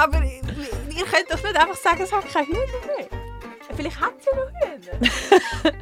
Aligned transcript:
Aber 0.00 0.22
ihr 0.24 1.04
könnt 1.04 1.30
doch 1.30 1.42
nicht 1.42 1.56
einfach 1.56 1.76
sagen, 1.76 2.02
es 2.02 2.10
hat 2.10 2.26
keine 2.32 2.46
Hühner 2.46 2.58
mehr. 2.96 3.06
Vielleicht 3.76 4.00
hat 4.00 4.14
sie 4.18 4.30
noch 4.34 4.50
Hühner. 4.62 5.76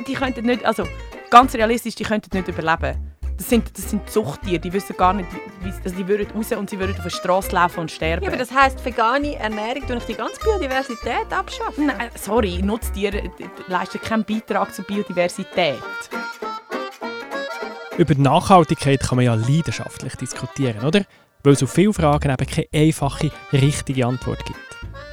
die 0.06 0.14
könnten 0.14 0.46
nicht, 0.46 0.64
also 0.64 0.86
ganz 1.30 1.54
realistisch, 1.54 1.96
die 1.96 2.04
könnten 2.04 2.36
nicht 2.36 2.46
überleben. 2.46 3.12
Das 3.36 3.48
sind, 3.48 3.76
das 3.76 3.90
sind 3.90 4.08
Zuchttiere, 4.08 4.60
die 4.60 4.72
wissen 4.72 4.96
gar 4.96 5.14
nicht, 5.14 5.28
wie, 5.62 5.72
also 5.72 5.96
die 5.96 6.06
würden 6.06 6.30
raus 6.30 6.52
und 6.52 6.70
sie 6.70 6.78
würden 6.78 6.94
auf 6.94 7.02
der 7.02 7.10
Straße 7.10 7.50
laufen 7.50 7.80
und 7.80 7.90
sterben. 7.90 8.22
Ja, 8.22 8.28
aber 8.28 8.38
das 8.38 8.52
heisst, 8.52 8.84
vegane 8.84 9.34
Ernährung 9.34 9.82
ich 9.96 10.04
die 10.04 10.14
ganze 10.14 10.38
Biodiversität 10.44 11.32
abschaffen? 11.32 11.86
Nein, 11.86 12.10
sorry, 12.14 12.62
Nutztiere 12.62 13.32
leisten 13.66 14.00
keinen 14.00 14.24
Beitrag 14.24 14.72
zur 14.72 14.84
Biodiversität. 14.84 15.82
Über 17.98 18.14
Nachhaltigkeit 18.14 19.00
kann 19.00 19.16
man 19.16 19.24
ja 19.24 19.34
leidenschaftlich 19.34 20.14
diskutieren, 20.14 20.84
oder? 20.84 21.04
Weil 21.42 21.54
es 21.54 21.62
auf 21.62 21.72
viele 21.72 21.92
Fragen 21.92 22.30
eben 22.30 22.46
keine 22.46 22.66
einfache, 22.74 23.30
richtige 23.52 24.06
Antwort 24.06 24.44
gibt. 24.44 24.58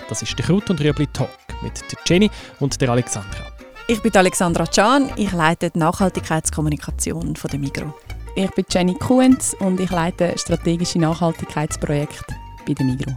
Das 0.10 0.22
ist 0.22 0.38
der 0.38 0.46
Kraut 0.46 0.70
und 0.70 0.82
Rüebli 0.82 1.08
Talk 1.08 1.30
mit 1.62 1.74
der 1.92 2.00
Jenny 2.06 2.30
und 2.60 2.80
der 2.80 2.90
Alexandra. 2.90 3.52
Ich 3.88 4.02
bin 4.02 4.14
Alexandra 4.16 4.66
Can, 4.66 5.10
ich 5.16 5.32
leite 5.32 5.70
die 5.70 5.80
Nachhaltigkeitskommunikation 5.80 7.36
von 7.36 7.50
der 7.50 7.60
Migro. 7.60 7.94
Ich 8.36 8.52
bin 8.52 8.66
Jenny 8.70 8.94
Kuhns 8.96 9.54
und 9.56 9.80
ich 9.80 9.90
leite 9.90 10.38
strategische 10.38 11.00
Nachhaltigkeitsprojekte 11.00 12.36
bei 12.68 12.74
der 12.74 12.86
Migro. 12.86 13.16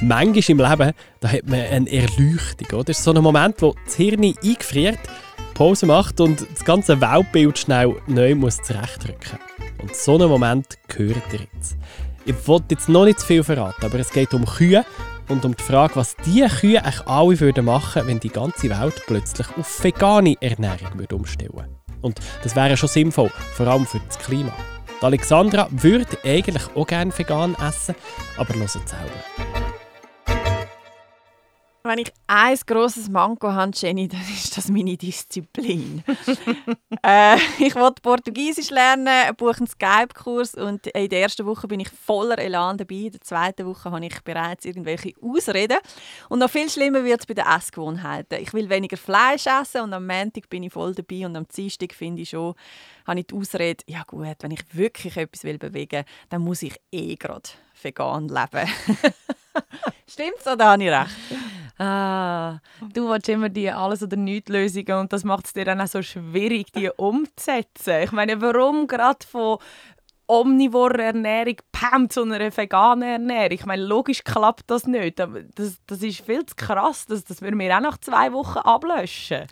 Manchmal 0.00 0.42
im 0.48 0.58
Leben 0.58 0.92
da 1.20 1.28
hat 1.30 1.46
man 1.46 1.60
eine 1.60 1.90
Erleuchtung. 1.90 2.68
Oder? 2.72 2.84
Das 2.84 2.98
ist 2.98 3.04
so 3.04 3.12
ein 3.12 3.22
Moment, 3.22 3.60
wo 3.62 3.74
das 3.84 3.94
Hirn 3.94 4.22
eingefriert, 4.22 4.98
Pause 5.54 5.86
macht 5.86 6.20
und 6.20 6.46
das 6.50 6.64
ganze 6.64 7.00
Weltbild 7.00 7.58
schnell 7.58 7.96
neu 8.06 8.34
muss 8.34 8.56
zurechtrücken 8.62 9.38
Und 9.80 9.94
so 9.94 10.16
einen 10.16 10.28
Moment 10.28 10.76
gehört 10.88 11.32
ihr 11.32 11.40
jetzt. 11.54 11.76
Ich 12.28 12.48
wollte 12.48 12.74
jetzt 12.74 12.88
noch 12.88 13.04
nicht 13.04 13.20
zu 13.20 13.26
viel 13.26 13.44
verraten, 13.44 13.86
aber 13.86 14.00
es 14.00 14.10
geht 14.10 14.34
um 14.34 14.44
Kühe 14.44 14.84
und 15.28 15.44
um 15.44 15.56
die 15.56 15.62
Frage, 15.62 15.94
was 15.94 16.16
diese 16.26 16.48
Kühe 16.48 16.84
eigentlich 16.84 17.06
alle 17.06 17.38
würden 17.38 17.64
machen 17.64 18.02
wenn 18.06 18.18
die 18.18 18.30
ganze 18.30 18.68
Welt 18.68 19.00
plötzlich 19.06 19.46
auf 19.56 19.84
vegane 19.84 20.34
Ernährung 20.40 20.98
würde 20.98 21.14
umstellen. 21.14 21.68
Und 22.02 22.18
das 22.42 22.56
wäre 22.56 22.76
schon 22.76 22.88
sinnvoll, 22.88 23.30
vor 23.54 23.68
allem 23.68 23.86
für 23.86 24.00
das 24.00 24.18
Klima. 24.18 24.52
Die 25.00 25.04
Alexandra 25.04 25.68
würde 25.70 26.18
eigentlich 26.24 26.64
auch 26.74 26.88
gerne 26.88 27.16
vegan 27.16 27.54
essen, 27.64 27.94
aber 28.36 28.54
hört 28.54 28.70
selber. 28.70 29.65
Wenn 31.86 31.98
ich 31.98 32.12
ein 32.26 32.58
grosses 32.66 33.08
Manko 33.08 33.52
habe, 33.52 33.70
Jenny, 33.72 34.08
dann 34.08 34.20
ist 34.20 34.56
das 34.56 34.68
meine 34.68 34.96
Disziplin. 34.96 36.02
äh, 37.02 37.36
ich 37.58 37.76
wollte 37.76 38.02
Portugiesisch 38.02 38.70
lernen, 38.70 39.34
buche 39.36 39.58
einen 39.58 39.66
Skype-Kurs 39.68 40.54
und 40.54 40.88
in 40.88 41.08
der 41.08 41.20
ersten 41.20 41.46
Woche 41.46 41.68
bin 41.68 41.78
ich 41.78 41.88
voller 41.88 42.38
Elan 42.38 42.76
dabei. 42.76 42.94
In 42.94 43.12
der 43.12 43.20
zweiten 43.20 43.66
Woche 43.66 43.90
habe 43.90 44.04
ich 44.04 44.20
bereits 44.22 44.64
irgendwelche 44.64 45.12
Ausreden. 45.22 45.78
Und 46.28 46.40
noch 46.40 46.50
viel 46.50 46.68
schlimmer 46.68 47.04
wird 47.04 47.20
es 47.20 47.26
bei 47.26 47.34
den 47.34 47.46
Essgewohnheiten. 47.46 48.40
Ich 48.42 48.52
will 48.52 48.68
weniger 48.68 48.96
Fleisch 48.96 49.46
essen 49.46 49.82
und 49.82 49.92
am 49.92 50.06
Montag 50.06 50.48
bin 50.48 50.64
ich 50.64 50.72
voll 50.72 50.94
dabei 50.94 51.24
und 51.24 51.36
am 51.36 51.46
Dienstag 51.46 51.94
finde 51.94 52.22
ich 52.22 52.30
schon, 52.30 52.54
habe 53.06 53.20
ich 53.20 53.26
die 53.28 53.34
Ausrede, 53.34 53.84
ja 53.86 54.02
gut, 54.04 54.36
wenn 54.40 54.50
ich 54.50 54.64
wirklich 54.72 55.16
etwas 55.16 55.44
will 55.44 55.58
bewegen 55.58 55.98
will, 55.98 56.04
dann 56.30 56.42
muss 56.42 56.62
ich 56.62 56.74
eh 56.90 57.14
gerade 57.14 57.48
vegan 57.80 58.28
leben. 58.28 58.68
Stimmt's 60.08 60.46
oder 60.46 60.66
habe 60.66 60.84
ich 60.84 60.90
recht? 60.90 61.10
Ah, 61.78 62.60
du 62.94 63.10
willst 63.10 63.28
immer 63.28 63.50
die 63.50 63.70
alles 63.70 64.02
oder 64.02 64.16
nichts 64.16 64.48
Lösungen 64.48 64.98
und 64.98 65.12
das 65.12 65.24
macht 65.24 65.46
es 65.46 65.52
dir 65.52 65.66
dann 65.66 65.80
auch 65.80 65.86
so 65.86 66.00
schwierig, 66.02 66.72
die 66.72 66.90
umzusetzen. 66.96 68.02
Ich 68.02 68.12
meine, 68.12 68.40
warum 68.40 68.86
gerade 68.86 69.26
von 69.26 69.58
omnivore 70.26 71.02
Ernährung 71.02 71.56
pam, 71.72 72.08
zu 72.08 72.22
einer 72.22 72.56
veganen 72.56 73.02
Ernährung? 73.02 73.52
Ich 73.52 73.66
meine, 73.66 73.84
logisch 73.84 74.24
klappt 74.24 74.70
das 74.70 74.86
nicht. 74.86 75.18
Das, 75.18 75.80
das 75.86 76.02
ist 76.02 76.24
viel 76.24 76.46
zu 76.46 76.54
krass. 76.56 77.04
Das, 77.06 77.24
das 77.24 77.42
würden 77.42 77.58
wir 77.58 77.76
auch 77.76 77.80
nach 77.80 77.98
zwei 77.98 78.32
Wochen 78.32 78.58
ablöschen. 78.58 79.46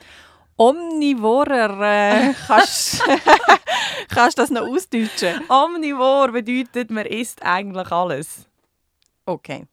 Omnivorer, 0.56 1.80
äh, 1.83 2.33
kannst 4.08 4.39
du 4.39 4.42
das 4.42 4.51
noch 4.51 4.62
ausdeutschen? 4.62 5.42
Omnivor 5.48 6.33
bedeutet, 6.33 6.91
man 6.91 7.05
isst 7.05 7.42
eigentlich 7.42 7.91
alles. 7.91 8.46
Okay. 9.27 9.67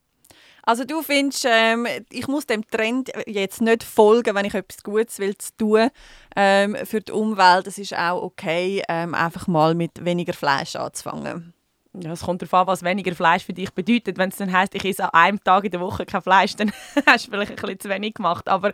Also 0.64 0.84
du 0.84 1.02
findest, 1.02 1.46
ähm, 1.50 1.88
ich 2.12 2.28
muss 2.28 2.46
dem 2.46 2.68
Trend 2.68 3.12
jetzt 3.26 3.62
nicht 3.62 3.84
folgen, 3.84 4.36
wenn 4.36 4.46
ich 4.46 4.54
etwas 4.54 4.84
Gutes 4.84 5.20
will 5.20 5.38
zu 5.38 5.56
tun 5.58 5.90
ähm, 6.36 6.78
für 6.86 7.02
die 7.02 7.12
Umwelt. 7.12 7.68
Es 7.68 7.78
ist 7.78 7.96
auch 7.98 8.22
okay, 8.22 8.84
ähm, 8.88 9.16
einfach 9.16 9.48
mal 9.48 9.76
mit 9.76 10.04
weniger 10.06 10.34
Fleisch 10.34 10.76
anzufangen. 10.76 11.54
Ja, 11.94 12.14
es 12.14 12.22
kommt 12.22 12.42
darauf 12.42 12.54
an, 12.54 12.68
was 12.68 12.84
weniger 12.84 13.14
Fleisch 13.14 13.44
für 13.44 13.52
dich 13.52 13.70
bedeutet. 13.72 14.18
Wenn 14.18 14.30
es 14.30 14.38
dann 14.38 14.52
heisst, 14.52 14.74
ich 14.76 14.86
esse 14.86 15.04
an 15.04 15.10
einem 15.14 15.44
Tag 15.44 15.66
in 15.66 15.72
der 15.72 15.82
Woche 15.82 16.06
kein 16.06 16.22
Fleisch, 16.22 16.56
dann 16.56 16.72
hast 17.06 17.28
du 17.28 17.32
vielleicht 17.32 17.52
ein 17.52 17.56
bisschen 17.58 17.80
zu 17.80 17.90
wenig 17.90 18.14
gemacht. 18.14 18.48
Aber 18.48 18.72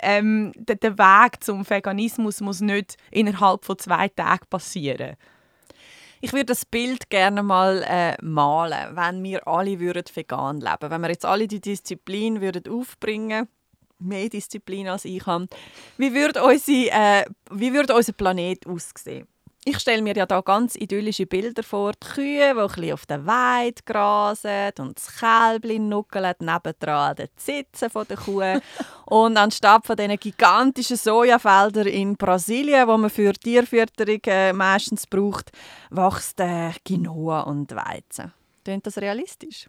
ähm, 0.00 0.52
der, 0.54 0.76
der 0.76 0.96
Weg 0.96 1.42
zum 1.42 1.68
Veganismus 1.68 2.40
muss 2.40 2.60
nicht 2.60 2.96
innerhalb 3.10 3.64
von 3.64 3.78
zwei 3.78 4.08
Tagen 4.08 4.46
passieren. 4.48 5.16
Ich 6.24 6.32
würde 6.32 6.46
das 6.46 6.64
Bild 6.64 7.10
gerne 7.10 7.42
mal 7.42 7.82
äh, 7.84 8.14
malen, 8.22 8.94
wenn 8.94 9.24
wir 9.24 9.46
alle 9.48 9.80
würden 9.80 10.04
vegan 10.14 10.60
leben 10.60 10.88
Wenn 10.88 11.00
wir 11.00 11.08
jetzt 11.10 11.24
alle 11.24 11.48
die 11.48 11.60
Disziplin 11.60 12.40
würden 12.40 12.72
aufbringen 12.72 13.48
mehr 13.98 14.28
Disziplin 14.28 14.88
als 14.88 15.04
ich 15.04 15.26
habe, 15.26 15.48
wie 15.96 16.14
würde, 16.14 16.42
unsere, 16.42 16.90
äh, 16.90 17.24
wie 17.50 17.72
würde 17.72 17.94
unser 17.94 18.12
Planet 18.12 18.66
aussehen? 18.66 19.26
Ich 19.64 19.78
stelle 19.78 20.02
mir 20.02 20.16
ja 20.16 20.26
da 20.26 20.40
ganz 20.40 20.74
idyllische 20.74 21.24
Bilder 21.24 21.62
vor. 21.62 21.92
Die 21.92 22.08
Kühe, 22.08 22.52
die 22.52 22.60
ein 22.60 22.66
bisschen 22.66 22.92
auf 22.94 23.06
der 23.06 23.24
Weide 23.24 23.80
grasen 23.84 24.72
und 24.80 24.98
das 24.98 25.20
Kälbchen 25.20 25.88
nuckelt 25.88 26.40
nebendran 26.40 27.14
den 27.14 27.28
Sitzen 27.36 27.88
der 28.08 28.16
Kuh. 28.16 28.42
und 29.06 29.36
anstatt 29.36 29.86
von 29.86 29.94
diesen 29.94 30.16
gigantischen 30.16 30.96
Sojafeldern 30.96 31.86
in 31.86 32.16
Brasilien, 32.16 32.88
die 32.88 32.98
man 32.98 33.08
für 33.08 33.32
Tierfütterung 33.34 34.20
äh, 34.26 34.52
meistens 34.52 35.06
braucht, 35.06 35.52
wächst 35.90 36.40
äh, 36.40 36.72
Quinoa 36.84 37.42
und 37.42 37.72
Weizen. 37.72 38.32
Klingt 38.64 38.84
das 38.84 38.98
realistisch? 38.98 39.68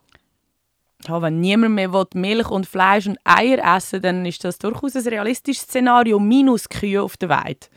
Ja, 1.07 1.21
wenn 1.21 1.39
niemand 1.39 1.75
mehr 1.75 2.07
Milch 2.15 2.49
und 2.49 2.65
Fleisch 2.65 3.05
und 3.05 3.19
Eier 3.25 3.75
essen 3.75 4.01
dann 4.01 4.25
ist 4.25 4.43
das 4.43 4.57
durchaus 4.57 4.95
ein 4.95 5.07
realistisches 5.07 5.65
Szenario, 5.65 6.17
minus 6.17 6.67
Kühe 6.67 7.03
auf 7.03 7.15
der 7.15 7.29
Weide. 7.29 7.67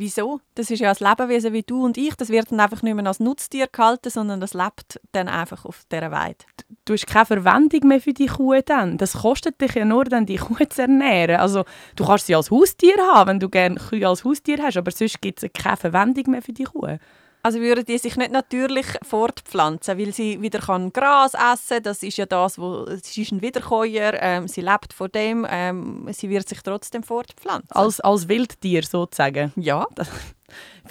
Wieso? 0.00 0.40
Das 0.54 0.70
ist 0.70 0.80
ja 0.80 0.90
ein 0.90 0.96
Lebewesen 0.98 1.52
wie 1.52 1.62
du 1.62 1.84
und 1.84 1.98
ich. 1.98 2.14
Das 2.14 2.30
wird 2.30 2.50
dann 2.50 2.58
einfach 2.58 2.80
nicht 2.80 2.94
mehr 2.94 3.06
als 3.06 3.20
Nutztier 3.20 3.66
gehalten, 3.70 4.08
sondern 4.08 4.40
das 4.40 4.54
lebt 4.54 4.98
dann 5.12 5.28
einfach 5.28 5.66
auf 5.66 5.82
dieser 5.92 6.10
Weide. 6.10 6.38
Du 6.86 6.94
hast 6.94 7.06
keine 7.06 7.26
Verwendung 7.26 7.86
mehr 7.86 8.00
für 8.00 8.14
die 8.14 8.28
Kuh 8.28 8.62
dann. 8.64 8.96
Das 8.96 9.12
kostet 9.12 9.60
dich 9.60 9.74
ja 9.74 9.84
nur, 9.84 10.04
dann 10.04 10.24
die 10.24 10.38
Kuh 10.38 10.64
zu 10.66 10.80
ernähren. 10.80 11.38
Also, 11.38 11.66
du 11.96 12.06
kannst 12.06 12.28
sie 12.28 12.34
als 12.34 12.50
Haustier 12.50 12.94
haben, 13.12 13.28
wenn 13.28 13.40
du 13.40 13.50
gerne 13.50 13.74
Kühe 13.74 14.08
als 14.08 14.24
Haustier 14.24 14.62
hast, 14.62 14.78
aber 14.78 14.90
sonst 14.90 15.20
gibt 15.20 15.42
es 15.42 15.52
keine 15.52 15.76
Verwendung 15.76 16.30
mehr 16.30 16.40
für 16.40 16.54
die 16.54 16.64
Kuh. 16.64 16.96
Also 17.42 17.60
würden 17.60 17.84
die 17.84 17.98
sich 17.98 18.16
nicht 18.16 18.32
natürlich 18.32 18.86
fortpflanzen, 19.02 19.98
weil 19.98 20.12
sie 20.12 20.42
wieder 20.42 20.58
kann 20.58 20.92
Gras 20.92 21.32
essen 21.34 21.76
kann. 21.76 21.82
Das 21.84 22.02
ist 22.02 22.18
ja 22.18 22.26
das, 22.26 22.58
wo 22.58 22.86
sie 23.02 23.22
ist 23.22 23.32
ein 23.32 23.40
Wiederkäuer, 23.40 24.12
ähm, 24.20 24.46
sie 24.46 24.60
lebt 24.60 24.92
von 24.92 25.10
dem, 25.10 25.46
ähm, 25.48 26.06
sie 26.12 26.28
wird 26.28 26.48
sich 26.48 26.60
trotzdem 26.62 27.02
fortpflanzen. 27.02 27.70
Als, 27.72 28.00
als 28.00 28.28
Wildtier 28.28 28.82
sozusagen? 28.82 29.52
Ja. 29.56 29.86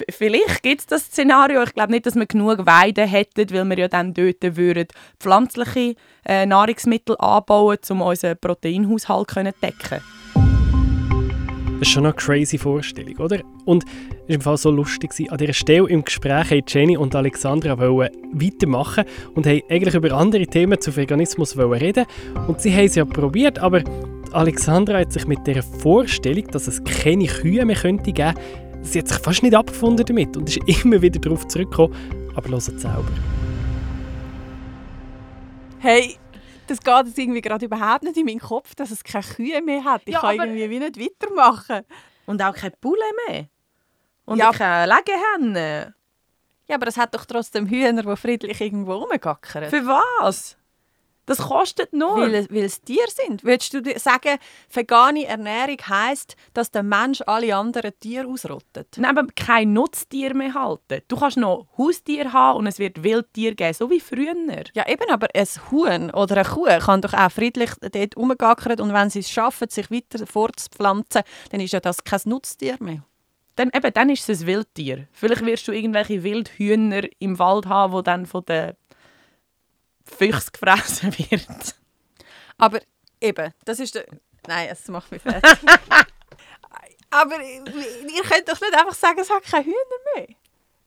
Vielleicht 0.09 0.63
gibt 0.63 0.81
es 0.81 0.87
das 0.87 1.05
Szenario. 1.05 1.63
Ich 1.63 1.73
glaube 1.73 1.91
nicht, 1.91 2.05
dass 2.05 2.15
wir 2.15 2.25
genug 2.25 2.65
Weiden 2.65 3.07
hätten, 3.07 3.49
weil 3.51 3.65
wir 3.65 3.77
ja 3.77 3.87
dann 3.87 4.13
dort 4.13 4.55
würden 4.55 4.87
pflanzliche 5.19 5.95
äh, 6.25 6.45
Nahrungsmittel 6.45 7.15
anbauen, 7.19 7.77
um 7.89 8.01
unseren 8.01 8.37
Proteinhaushalt 8.37 9.29
zu 9.29 9.43
decken. 9.43 10.01
Das 11.79 11.87
ist 11.87 11.93
schon 11.93 12.05
eine 12.05 12.13
crazy 12.13 12.57
Vorstellung, 12.57 13.15
oder? 13.17 13.39
Und 13.65 13.83
es 13.83 14.27
war 14.27 14.35
im 14.35 14.41
Fall 14.41 14.57
so 14.57 14.69
lustig. 14.69 15.11
An 15.29 15.37
dieser 15.37 15.53
Stelle 15.53 15.87
im 15.87 16.03
Gespräch 16.03 16.51
haben 16.51 16.63
Jenny 16.67 16.97
und 16.97 17.15
Alexandra 17.15 17.79
weitermachen 17.79 19.05
und 19.33 19.47
haben 19.47 19.61
eigentlich 19.69 19.95
über 19.95 20.11
andere 20.11 20.45
Themen 20.45 20.79
zu 20.79 20.95
Veganismus 20.95 21.57
reden 21.57 22.05
Und 22.47 22.59
sie 22.61 22.73
haben 22.73 22.85
es 22.85 22.95
ja 22.95 23.05
probiert, 23.05 23.59
aber 23.59 23.81
Alexandra 24.31 24.99
hat 24.99 25.13
sich 25.13 25.25
mit 25.25 25.47
der 25.47 25.63
Vorstellung, 25.63 26.47
dass 26.51 26.67
es 26.67 26.83
keine 26.83 27.25
Kühe 27.25 27.65
mehr 27.65 27.77
könnte 27.77 28.11
geben 28.11 28.33
sie 28.81 28.99
hat 28.99 29.07
sich 29.07 29.17
fast 29.17 29.43
nicht 29.43 29.55
abgefunden 29.55 30.05
damit 30.05 30.35
und 30.37 30.49
ist 30.49 30.83
immer 30.83 31.01
wieder 31.01 31.19
darauf 31.19 31.47
zurückgekommen. 31.47 31.95
Aber 32.35 32.49
hört 32.49 32.79
selber. 32.79 33.05
Hey, 35.79 36.15
das 36.69 36.81
geht 36.81 37.05
jetzt 37.07 37.17
irgendwie 37.17 37.41
gerade 37.41 37.65
überhaupt 37.65 38.03
nicht 38.03 38.17
in 38.17 38.25
meinen 38.25 38.39
Kopf, 38.39 38.75
dass 38.75 38.91
es 38.91 39.03
keine 39.03 39.23
Kühe 39.23 39.61
mehr 39.61 39.83
hat. 39.83 40.03
Ich 40.05 40.13
ja, 40.13 40.21
kann 40.21 40.35
irgendwie 40.35 40.69
wie 40.69 40.79
nicht 40.79 40.99
weitermachen. 40.99 41.85
Und 42.25 42.41
auch 42.41 42.53
keine 42.53 42.75
Bulle 42.79 43.01
mehr. 43.27 43.47
Und 44.25 44.37
ja. 44.37 44.51
keine 44.51 44.93
Legehennen. 44.93 45.95
Ja, 46.67 46.75
aber 46.75 46.87
es 46.87 46.97
hat 46.97 47.15
doch 47.15 47.25
trotzdem 47.25 47.65
Hühner, 47.65 48.03
die 48.03 48.15
friedlich 48.15 48.61
irgendwo 48.61 48.93
rumgackern. 48.93 49.69
Für 49.69 49.85
was? 49.87 50.58
Das 51.29 51.37
kostet 51.37 51.93
nur. 51.93 52.17
Weil, 52.17 52.47
weil 52.49 52.63
es 52.63 52.81
Tiere 52.81 53.07
sind. 53.07 53.43
Würdest 53.43 53.71
du 53.75 53.81
sagen, 53.99 54.39
vegane 54.73 55.25
Ernährung 55.25 55.77
heisst, 55.87 56.35
dass 56.55 56.71
der 56.71 56.81
Mensch 56.81 57.21
alle 57.27 57.55
anderen 57.55 57.91
Tiere 57.99 58.27
ausrottet? 58.27 58.95
Nein, 58.97 59.15
aber 59.15 59.27
kein 59.35 59.71
Nutztier 59.73 60.33
mehr 60.33 60.55
halten. 60.55 61.03
Du 61.07 61.17
kannst 61.17 61.37
noch 61.37 61.67
Haustier 61.77 62.33
haben 62.33 62.57
und 62.57 62.67
es 62.67 62.79
wird 62.79 63.03
Wildtier 63.03 63.53
geben, 63.53 63.75
so 63.75 63.91
wie 63.91 63.99
früher. 63.99 64.29
Ja, 64.73 64.87
eben, 64.87 65.09
aber 65.11 65.27
ein 65.35 65.47
Huhn 65.69 66.09
oder 66.11 66.37
eine 66.37 66.49
Kuh 66.49 66.65
kann 66.65 67.01
doch 67.01 67.13
auch 67.13 67.31
friedlich 67.31 67.71
dort 67.79 68.17
rumgackern 68.17 68.79
und 68.79 68.93
wenn 68.93 69.11
sie 69.11 69.19
es 69.19 69.29
schaffen, 69.29 69.69
sich 69.69 69.91
weiter 69.91 70.25
fortzupflanzen, 70.25 71.21
dann 71.51 71.61
ist 71.61 71.73
ja 71.73 71.79
das 71.79 72.03
kein 72.03 72.21
Nutztier 72.25 72.77
mehr. 72.79 73.03
Dann, 73.55 73.69
eben, 73.73 73.93
dann 73.93 74.09
ist 74.09 74.29
es 74.29 74.41
ein 74.41 74.47
Wildtier. 74.47 75.07
Vielleicht 75.11 75.45
wirst 75.45 75.67
du 75.67 75.73
irgendwelche 75.73 76.23
Wildhühner 76.23 77.01
im 77.19 77.37
Wald 77.37 77.65
haben, 77.65 77.95
die 77.97 78.03
dann 78.03 78.25
von 78.25 78.45
den 78.45 78.73
Füchsen 80.09 80.51
gefressen 80.51 81.17
wird. 81.17 81.75
Aber 82.57 82.79
eben, 83.21 83.53
das 83.65 83.79
ist 83.79 83.95
der... 83.95 84.05
Nein, 84.47 84.69
es 84.71 84.87
macht 84.87 85.11
mich 85.11 85.21
fertig. 85.21 85.43
aber 87.09 87.41
ihr 87.41 88.23
könnt 88.23 88.47
doch 88.47 88.59
nicht 88.59 88.73
einfach 88.73 88.93
sagen, 88.93 89.19
es 89.19 89.29
hat 89.29 89.43
keine 89.43 89.65
Hühner 89.65 89.75
mehr. 90.15 90.27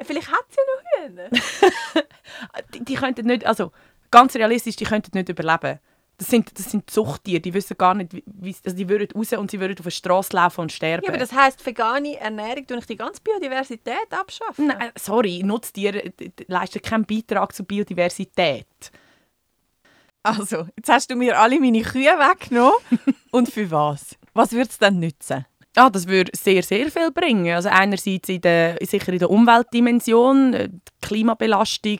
Vielleicht 0.04 0.30
hat 0.30 0.44
sie 0.50 0.60
noch 0.66 1.08
Hühner. 1.08 1.28
die, 2.74 2.84
die 2.84 2.94
könnten 2.94 3.26
nicht, 3.26 3.46
also 3.46 3.72
ganz 4.10 4.34
realistisch, 4.34 4.76
die 4.76 4.84
könnten 4.84 5.16
nicht 5.16 5.28
überleben. 5.28 5.78
Das 6.18 6.28
sind, 6.28 6.56
das 6.56 6.70
sind 6.70 6.88
Zuchttiere, 6.88 7.40
die 7.40 7.52
wissen 7.52 7.76
gar 7.76 7.94
nicht, 7.94 8.12
wie, 8.12 8.54
also 8.64 8.76
die 8.76 8.88
würden 8.88 9.08
raus 9.16 9.32
und 9.32 9.50
sie 9.50 9.58
würden 9.58 9.76
auf 9.78 9.84
der 9.84 9.90
Straße 9.90 10.36
laufen 10.36 10.60
und 10.60 10.72
sterben. 10.72 11.04
Ja, 11.04 11.08
aber 11.08 11.18
das 11.18 11.32
heisst, 11.32 11.64
vegane 11.66 12.16
Ernährung 12.16 12.66
tue 12.66 12.78
ich 12.78 12.86
die 12.86 12.96
ganze 12.96 13.20
Biodiversität 13.22 14.06
abschaffen? 14.10 14.68
Nein, 14.68 14.92
sorry, 14.96 15.42
Nutztiere 15.42 16.12
leisten 16.46 16.80
keinen 16.80 17.06
Beitrag 17.06 17.52
zur 17.54 17.66
Biodiversität. 17.66 18.66
Also, 20.22 20.66
jetzt 20.76 20.88
hast 20.88 21.10
du 21.10 21.16
mir 21.16 21.38
alle 21.38 21.58
meine 21.58 21.82
Kühe 21.82 22.04
weggenommen. 22.04 22.78
und 23.30 23.50
für 23.50 23.70
was? 23.70 24.16
Was 24.34 24.52
würde 24.52 24.70
es 24.70 24.78
dann 24.78 24.98
nützen? 24.98 25.44
Ja, 25.76 25.88
das 25.88 26.06
würde 26.06 26.30
sehr, 26.34 26.62
sehr 26.62 26.90
viel 26.90 27.10
bringen. 27.10 27.54
Also 27.54 27.70
einerseits 27.70 28.28
in 28.28 28.40
der, 28.42 28.76
sicher 28.82 29.12
in 29.12 29.18
der 29.18 29.30
Umweltdimension, 29.30 30.52
die 30.52 30.80
Klimabelastung 31.00 31.98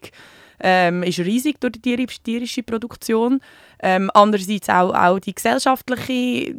ähm, 0.60 1.02
ist 1.02 1.18
riesig 1.20 1.58
durch 1.60 1.80
die 1.80 2.06
tierische 2.06 2.62
Produktion. 2.62 3.40
Ähm, 3.80 4.10
andererseits 4.14 4.68
auch, 4.68 4.94
auch 4.94 5.18
die 5.18 5.34
gesellschaftliche 5.34 6.54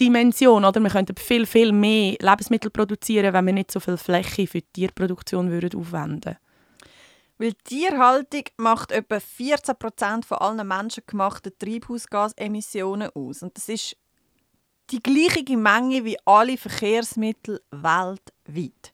Dimension. 0.00 0.64
Oder? 0.64 0.80
Wir 0.80 0.90
könnten 0.90 1.14
viel, 1.16 1.46
viel 1.46 1.72
mehr 1.72 2.16
Lebensmittel 2.20 2.70
produzieren, 2.70 3.34
wenn 3.34 3.46
wir 3.46 3.52
nicht 3.52 3.70
so 3.70 3.78
viel 3.78 3.98
Fläche 3.98 4.46
für 4.46 4.60
die 4.60 4.72
Tierproduktion 4.72 5.50
würden 5.50 5.78
aufwenden 5.78 6.24
würden. 6.24 6.36
Weil 7.38 7.52
Tierhaltung 7.64 8.44
macht 8.56 8.92
etwa 8.92 9.16
14% 9.16 10.24
von 10.24 10.38
allen 10.38 10.66
menschengemachten 10.66 11.52
Treibhausgasemissionen 11.58 13.10
aus. 13.14 13.42
Und 13.42 13.56
das 13.56 13.68
ist 13.68 13.96
die 14.90 15.02
gleiche 15.02 15.56
Menge 15.56 16.04
wie 16.04 16.16
alle 16.24 16.56
Verkehrsmittel 16.56 17.60
weltweit. 17.70 18.92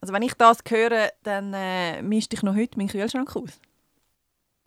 Also 0.00 0.14
wenn 0.14 0.22
ich 0.22 0.34
das 0.34 0.58
höre, 0.66 1.10
dann 1.22 1.52
äh, 1.52 2.00
mischte 2.02 2.36
ich 2.36 2.42
noch 2.42 2.54
heute 2.54 2.78
meinen 2.78 2.88
Kühlschrank 2.88 3.34
aus. 3.36 3.60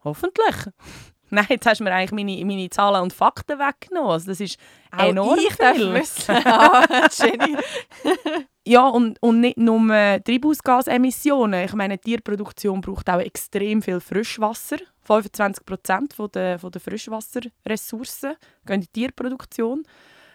Hoffentlich. 0.03 0.55
Nein, 1.31 1.45
jetzt 1.49 1.65
hast 1.67 1.79
du 1.79 1.83
mir 1.83 1.93
eigentlich 1.93 2.11
meine, 2.11 2.43
meine 2.43 2.69
Zahlen 2.71 3.03
und 3.03 3.13
Fakten 3.13 3.59
weggenommen. 3.59 4.11
Also 4.11 4.27
das 4.27 4.39
ist 4.39 4.57
Auch 4.91 5.03
enorm 5.09 5.37
ich 5.37 5.53
viel. 5.53 5.93
wissen. 5.93 6.35
ah, 6.45 7.07
Jenny. 7.11 7.55
ja, 8.69 8.87
und, 8.87 9.17
und 9.21 9.39
nicht 9.41 9.57
nur 9.57 9.79
Treibhausgasemissionen. 10.23 11.65
Ich 11.65 11.73
meine, 11.73 11.97
Tierproduktion 11.97 12.81
braucht 12.81 13.09
auch 13.09 13.19
extrem 13.19 13.81
viel 13.81 13.99
Frischwasser. 13.99 14.77
25 15.01 15.65
Prozent 15.65 16.15
der, 16.35 16.59
von 16.59 16.69
der 16.71 16.79
Frischwasserressourcen 16.79 18.35
gehen 18.67 18.75
in 18.75 18.81
die 18.81 18.87
Tierproduktion. 18.87 19.83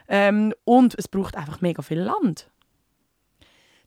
Ähm, 0.09 0.53
und 0.65 0.97
es 0.99 1.07
braucht 1.07 1.37
einfach 1.37 1.61
mega 1.61 1.81
viel 1.81 2.01
Land. 2.01 2.51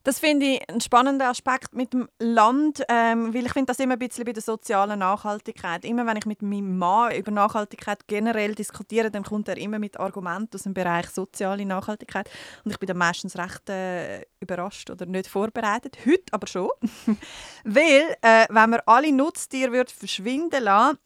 Das 0.08 0.20
finde 0.20 0.46
ich 0.46 0.70
einen 0.70 0.80
spannenden 0.80 1.28
Aspekt 1.28 1.76
mit 1.76 1.92
dem 1.92 2.08
Land, 2.18 2.82
ähm, 2.88 3.34
weil 3.34 3.46
ich 3.46 3.52
finde 3.52 3.66
das 3.66 3.80
immer 3.80 3.96
ein 3.96 4.00
bisschen 4.00 4.24
bei 4.24 4.32
der 4.32 4.42
sozialen 4.42 5.00
Nachhaltigkeit. 5.00 5.84
Immer 5.84 6.06
wenn 6.06 6.16
ich 6.16 6.26
mit 6.26 6.42
meinem 6.42 6.78
Mann 6.78 7.14
über 7.14 7.30
Nachhaltigkeit 7.30 8.08
generell 8.08 8.56
diskutiere, 8.56 9.12
dann 9.12 9.24
kommt 9.24 9.50
er 9.50 9.58
immer 9.58 9.80
mit 9.80 10.00
Argumenten 10.00 10.56
aus 10.56 10.64
dem 10.64 10.74
Bereich 10.74 11.10
soziale 11.10 11.66
Nachhaltigkeit 11.66 12.30
und 12.64 12.72
ich 12.72 12.80
bin 12.80 12.88
dann 12.88 12.96
meistens 12.96 13.38
recht 13.38 13.70
äh, 13.70 14.22
überrascht 14.40 14.90
oder 14.90 15.06
nicht 15.06 15.28
vorbereitet. 15.28 15.98
Heute 16.06 16.32
aber 16.32 16.48
schon, 16.48 16.70
weil 17.66 18.16
äh, 18.22 18.46
wenn 18.48 18.70
wir 18.70 18.88
alle 18.88 19.12
Nutztiere 19.12 19.84
verschwinden 19.88 20.64
lassen, 20.64 21.00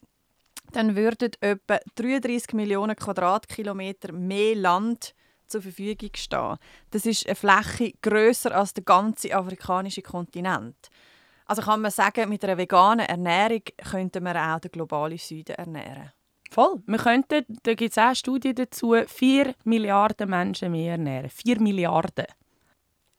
dann 0.74 0.96
würden 0.96 1.32
etwa 1.42 1.80
33 1.96 2.54
Millionen 2.54 2.96
Quadratkilometer 2.96 4.12
mehr 4.12 4.56
Land 4.56 5.16
zur 5.52 5.62
Verfügung 5.62 6.12
stehen. 6.16 6.58
Das 6.92 7.06
ist 7.06 7.26
eine 7.28 7.36
Fläche 7.36 7.94
größer 8.02 8.56
als 8.56 8.74
der 8.74 8.84
ganze 8.84 9.36
afrikanische 9.36 10.02
Kontinent. 10.02 10.90
Also 11.46 11.62
kann 11.62 11.82
man 11.82 11.92
sagen, 11.92 12.30
mit 12.30 12.44
einer 12.44 12.58
veganen 12.58 13.06
Ernährung 13.06 13.62
könnten 13.90 14.24
wir 14.24 14.36
auch 14.36 14.60
den 14.60 14.72
globalen 14.72 15.18
Süden 15.18 15.56
ernähren. 15.56 16.12
Voll. 16.50 16.82
Wir 16.86 16.98
könnten, 16.98 17.46
da 17.64 17.74
gibt 17.74 17.92
es 17.92 17.98
auch 17.98 18.16
Studien 18.16 18.56
dazu, 18.56 18.96
4 19.06 19.56
Milliarden 19.64 20.30
Menschen 20.30 20.72
mehr 20.72 20.94
ernähren. 20.94 21.30
4 21.30 21.62
Milliarden. 21.62 22.26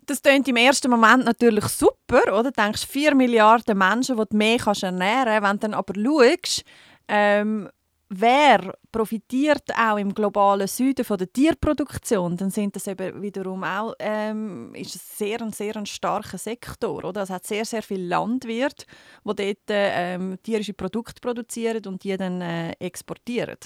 Das 0.04 0.20
klingt 0.20 0.48
im 0.48 0.56
ersten 0.56 0.90
Moment 0.90 1.24
natürlich 1.24 1.64
super, 1.66 2.22
oder? 2.32 2.50
Du 2.50 2.52
denkst, 2.52 2.86
4 2.86 3.14
Milliarden 3.14 3.78
Menschen, 3.78 4.16
die 4.16 4.24
du 4.24 4.36
mehr 4.36 4.58
ernähren 4.82 5.42
kannst. 5.42 5.42
Wenn 5.42 5.56
du 5.56 5.58
dann 5.58 5.74
aber 5.74 5.94
schaust, 5.94 6.64
ähm, 7.08 7.68
wer 8.14 8.74
profitiert 8.90 9.70
auch 9.76 9.96
im 9.96 10.14
globalen 10.14 10.68
Süden 10.68 11.04
von 11.04 11.18
der 11.18 11.32
Tierproduktion, 11.32 12.36
dann 12.36 12.50
sind 12.50 12.76
das 12.76 12.86
eben 12.86 13.22
wiederum 13.22 13.64
auch 13.64 13.94
ähm, 13.98 14.74
ist 14.74 14.94
es 14.94 15.18
sehr 15.18 15.38
sehr 15.52 15.76
ein 15.76 15.86
starker 15.86 16.38
Sektor, 16.38 17.04
oder? 17.04 17.22
Es 17.22 17.30
hat 17.30 17.46
sehr 17.46 17.64
sehr 17.64 17.82
viel 17.82 18.06
Landwirte, 18.06 18.86
die 19.24 19.34
dort 19.34 19.58
ähm, 19.68 20.38
tierische 20.42 20.74
Produkte 20.74 21.20
produzieren 21.20 21.84
und 21.86 22.04
die 22.04 22.16
dann 22.16 22.40
äh, 22.40 22.72
exportieren. 22.78 23.58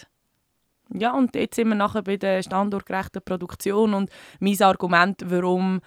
Ja, 0.92 1.12
und 1.12 1.34
jetzt 1.34 1.56
sind 1.56 1.68
wir 1.68 1.74
nachher 1.74 2.02
bei 2.02 2.16
der 2.16 2.42
standortgerechten 2.42 3.22
Produktion 3.22 3.94
und 3.94 4.10
mein 4.38 4.60
Argument, 4.62 5.20
warum 5.26 5.80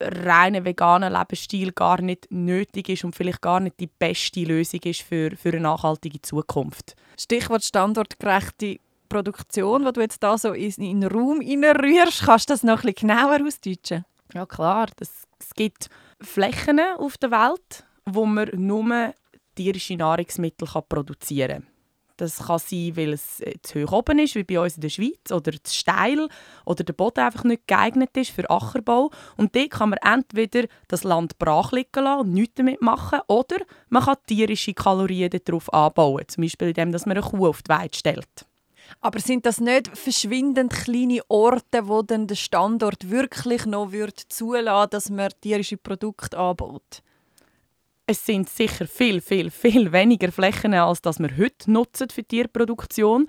reiner 0.00 0.64
veganer 0.64 1.10
Lebensstil 1.10 1.72
gar 1.72 2.00
nicht 2.00 2.30
nötig 2.30 2.88
ist 2.88 3.04
und 3.04 3.14
vielleicht 3.14 3.42
gar 3.42 3.60
nicht 3.60 3.78
die 3.80 3.88
beste 3.88 4.44
Lösung 4.44 4.80
ist 4.84 5.02
für, 5.02 5.36
für 5.36 5.50
eine 5.50 5.60
nachhaltige 5.60 6.22
Zukunft. 6.22 6.94
Stichwort 7.18 7.64
standortgerechte 7.64 8.78
Produktion, 9.08 9.84
die 9.84 9.92
du 9.92 10.00
jetzt 10.00 10.22
da 10.22 10.38
so 10.38 10.52
in, 10.52 10.72
in 10.78 11.00
den 11.02 11.10
Raum 11.10 11.40
rührst, 11.40 12.24
kannst 12.24 12.48
du 12.48 12.54
das 12.54 12.62
noch 12.62 12.84
ein 12.84 12.92
bisschen 12.92 13.08
genauer 13.08 13.38
ausdeutschen? 13.44 14.04
Ja 14.32 14.46
klar, 14.46 14.88
das, 14.96 15.10
es 15.38 15.54
gibt 15.54 15.88
Flächen 16.20 16.80
auf 16.98 17.16
der 17.18 17.30
Welt, 17.30 17.84
wo 18.04 18.26
man 18.26 18.50
nur 18.54 19.14
tierische 19.54 19.96
Nahrungsmittel 19.96 20.68
produzieren 20.88 21.62
kann. 21.62 21.75
Das 22.16 22.38
kann 22.38 22.58
sein, 22.58 22.96
weil 22.96 23.12
es 23.12 23.40
äh, 23.40 23.54
zu 23.62 23.82
hoch 23.84 23.92
oben 23.92 24.18
ist, 24.18 24.34
wie 24.34 24.44
bei 24.44 24.58
uns 24.58 24.76
in 24.76 24.80
der 24.80 24.88
Schweiz, 24.88 25.30
oder 25.30 25.52
zu 25.62 25.74
steil, 25.74 26.28
oder 26.64 26.82
der 26.82 26.92
Boden 26.92 27.20
einfach 27.20 27.44
nicht 27.44 27.66
geeignet 27.66 28.16
ist 28.16 28.30
für 28.30 28.48
Ackerbau. 28.48 29.10
Und 29.36 29.54
dort 29.54 29.70
kann 29.70 29.90
man 29.90 29.98
entweder 30.02 30.66
das 30.88 31.04
Land 31.04 31.38
brach 31.38 31.72
liegen 31.72 32.04
lassen 32.04 32.20
und 32.20 32.32
nichts 32.32 32.54
damit 32.56 32.80
machen, 32.80 33.20
oder 33.28 33.56
man 33.88 34.04
kann 34.04 34.16
tierische 34.26 34.74
Kalorien 34.74 35.30
darauf 35.44 35.72
anbauen, 35.72 36.24
zum 36.26 36.42
Beispiel 36.42 36.68
indem 36.68 36.90
man 36.90 37.02
eine 37.04 37.20
Kuh 37.20 37.48
auf 37.48 37.62
die 37.62 37.70
Weide 37.70 37.96
stellt. 37.96 38.46
Aber 39.00 39.18
sind 39.20 39.46
das 39.46 39.60
nicht 39.60 39.96
verschwindend 39.96 40.72
kleine 40.72 41.20
Orte, 41.28 41.88
wo 41.88 42.02
dann 42.02 42.26
der 42.26 42.36
Standort 42.36 43.10
wirklich 43.10 43.66
noch 43.66 43.90
zulassen 44.28 44.66
würde, 44.66 44.88
dass 44.90 45.10
man 45.10 45.30
tierische 45.40 45.76
Produkte 45.76 46.38
anbaut? 46.38 47.02
Es 48.06 48.24
sind 48.24 48.48
sicher 48.48 48.86
viel, 48.86 49.20
viel, 49.20 49.50
viel 49.50 49.90
weniger 49.92 50.30
Flächen, 50.30 50.74
als 50.74 51.02
das 51.02 51.18
wir 51.18 51.36
heute 51.36 51.70
nutzen 51.70 52.08
für 52.10 52.22
Tierproduktion. 52.22 53.28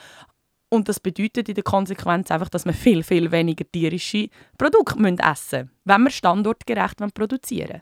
Und 0.70 0.90
das 0.90 1.00
bedeutet 1.00 1.50
in 1.50 1.56
der 1.56 1.64
Konsequenz 1.64 2.30
einfach, 2.30 2.50
dass 2.50 2.66
wir 2.66 2.74
viel, 2.74 3.02
viel 3.02 3.32
weniger 3.32 3.66
tierische 3.72 4.30
Produkte 4.58 5.00
essen 5.00 5.14
müssen, 5.24 5.72
wenn 5.86 6.04
wir 6.04 6.12
standortgerecht 6.12 6.98
produzieren 7.14 7.70
wollen 7.70 7.82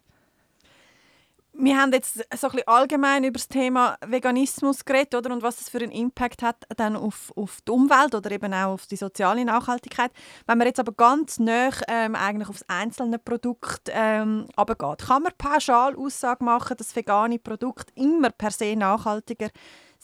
wir 1.57 1.77
haben 1.77 1.91
jetzt 1.93 2.15
so 2.15 2.21
ein 2.21 2.51
bisschen 2.51 2.67
allgemein 2.67 3.23
über 3.23 3.33
das 3.33 3.47
Thema 3.47 3.97
Veganismus 4.05 4.83
geredet 4.83 5.15
oder? 5.15 5.33
und 5.33 5.43
was 5.43 5.57
das 5.57 5.69
für 5.69 5.79
einen 5.79 5.91
Impact 5.91 6.41
hat 6.41 6.57
dann 6.75 6.95
auf, 6.95 7.31
auf 7.35 7.59
die 7.61 7.71
Umwelt 7.71 8.13
oder 8.13 8.31
eben 8.31 8.53
auch 8.53 8.73
auf 8.73 8.87
die 8.87 8.95
soziale 8.95 9.45
Nachhaltigkeit. 9.45 10.11
Wenn 10.45 10.57
man 10.57 10.67
jetzt 10.67 10.79
aber 10.79 10.91
ganz 10.91 11.39
nah 11.39 11.69
ähm, 11.87 12.15
eigentlich 12.15 12.49
aufs 12.49 12.65
einzelne 12.67 13.19
Produkt 13.19 13.89
ähm, 13.91 14.47
runtergeht, 14.57 15.07
kann 15.07 15.23
man 15.23 15.31
pauschal 15.37 15.95
Aussage 15.95 16.43
machen, 16.43 16.77
dass 16.77 16.95
vegane 16.95 17.39
Produkte 17.39 17.93
immer 17.95 18.29
per 18.29 18.51
se 18.51 18.75
nachhaltiger 18.75 19.49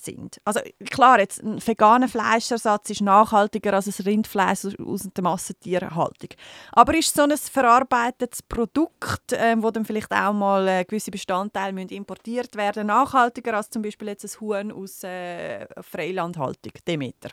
sind. 0.03 0.41
Also 0.45 0.59
klar, 0.89 1.19
jetzt 1.19 1.41
ein 1.43 1.65
veganer 1.65 2.07
Fleischersatz 2.07 2.89
ist 2.89 3.01
nachhaltiger 3.01 3.73
als 3.73 3.87
ein 3.87 4.03
Rindfleisch 4.05 4.65
aus 4.83 5.09
der 5.15 5.23
Massentierhaltung. 5.23 6.29
Aber 6.71 6.97
ist 6.97 7.15
so 7.15 7.23
ein 7.23 7.37
verarbeitetes 7.37 8.41
Produkt, 8.43 9.33
äh, 9.33 9.55
wo 9.57 9.71
dann 9.71 9.85
vielleicht 9.85 10.11
auch 10.11 10.33
mal 10.33 10.67
äh, 10.67 10.85
gewisse 10.85 11.11
Bestandteile 11.11 11.73
müssen 11.73 11.89
importiert 11.89 12.55
werden, 12.55 12.87
nachhaltiger 12.87 13.55
als 13.55 13.69
zum 13.69 13.81
Beispiel 13.81 14.09
jetzt 14.09 14.25
ein 14.25 14.41
Huhn 14.41 14.71
aus 14.71 15.03
äh, 15.03 15.67
Freilandhaltung, 15.81 16.73
Demeter? 16.87 17.29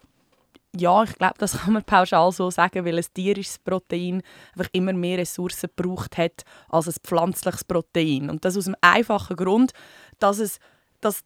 Ja, 0.76 1.02
ich 1.02 1.14
glaube, 1.14 1.34
das 1.38 1.52
kann 1.58 1.72
man 1.72 1.84
pauschal 1.84 2.30
so 2.32 2.50
sagen, 2.50 2.84
weil 2.84 2.98
ein 2.98 3.06
tierisches 3.14 3.58
Protein 3.58 4.22
einfach 4.56 4.70
immer 4.72 4.92
mehr 4.92 5.18
Ressourcen 5.18 5.70
gebraucht 5.74 6.18
hat 6.18 6.44
als 6.68 6.88
ein 6.88 6.94
pflanzliches 7.02 7.64
Protein. 7.64 8.30
Und 8.30 8.44
das 8.44 8.56
aus 8.56 8.64
dem 8.64 8.76
einfachen 8.80 9.36
Grund, 9.36 9.72
dass, 10.18 10.38
es, 10.38 10.58
dass 11.00 11.24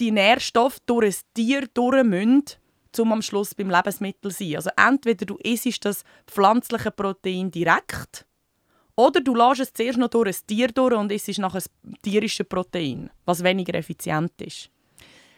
die 0.00 0.10
Nährstoffe 0.10 0.78
durch 0.86 1.18
ein 1.18 1.24
Tier 1.34 1.66
durch 1.72 2.58
um 2.98 3.12
am 3.12 3.22
Schluss 3.22 3.54
beim 3.54 3.70
Lebensmittel 3.70 4.32
zu 4.32 4.38
sein. 4.44 4.56
Also 4.56 4.70
entweder 4.76 5.24
du 5.24 5.36
isst 5.36 5.84
das 5.84 6.02
pflanzliche 6.26 6.90
Protein 6.90 7.50
direkt 7.50 8.26
oder 8.96 9.20
du 9.20 9.34
lässt 9.34 9.60
es 9.60 9.72
zuerst 9.72 9.98
noch 9.98 10.08
durch 10.08 10.40
ein 10.40 10.46
Tier 10.46 10.68
durch 10.68 10.94
und 10.94 11.12
isst 11.12 11.38
nachher 11.38 11.62
ein 11.84 11.94
tierisches 12.02 12.48
Protein, 12.48 13.10
was 13.24 13.44
weniger 13.44 13.74
effizient 13.74 14.32
ist. 14.42 14.70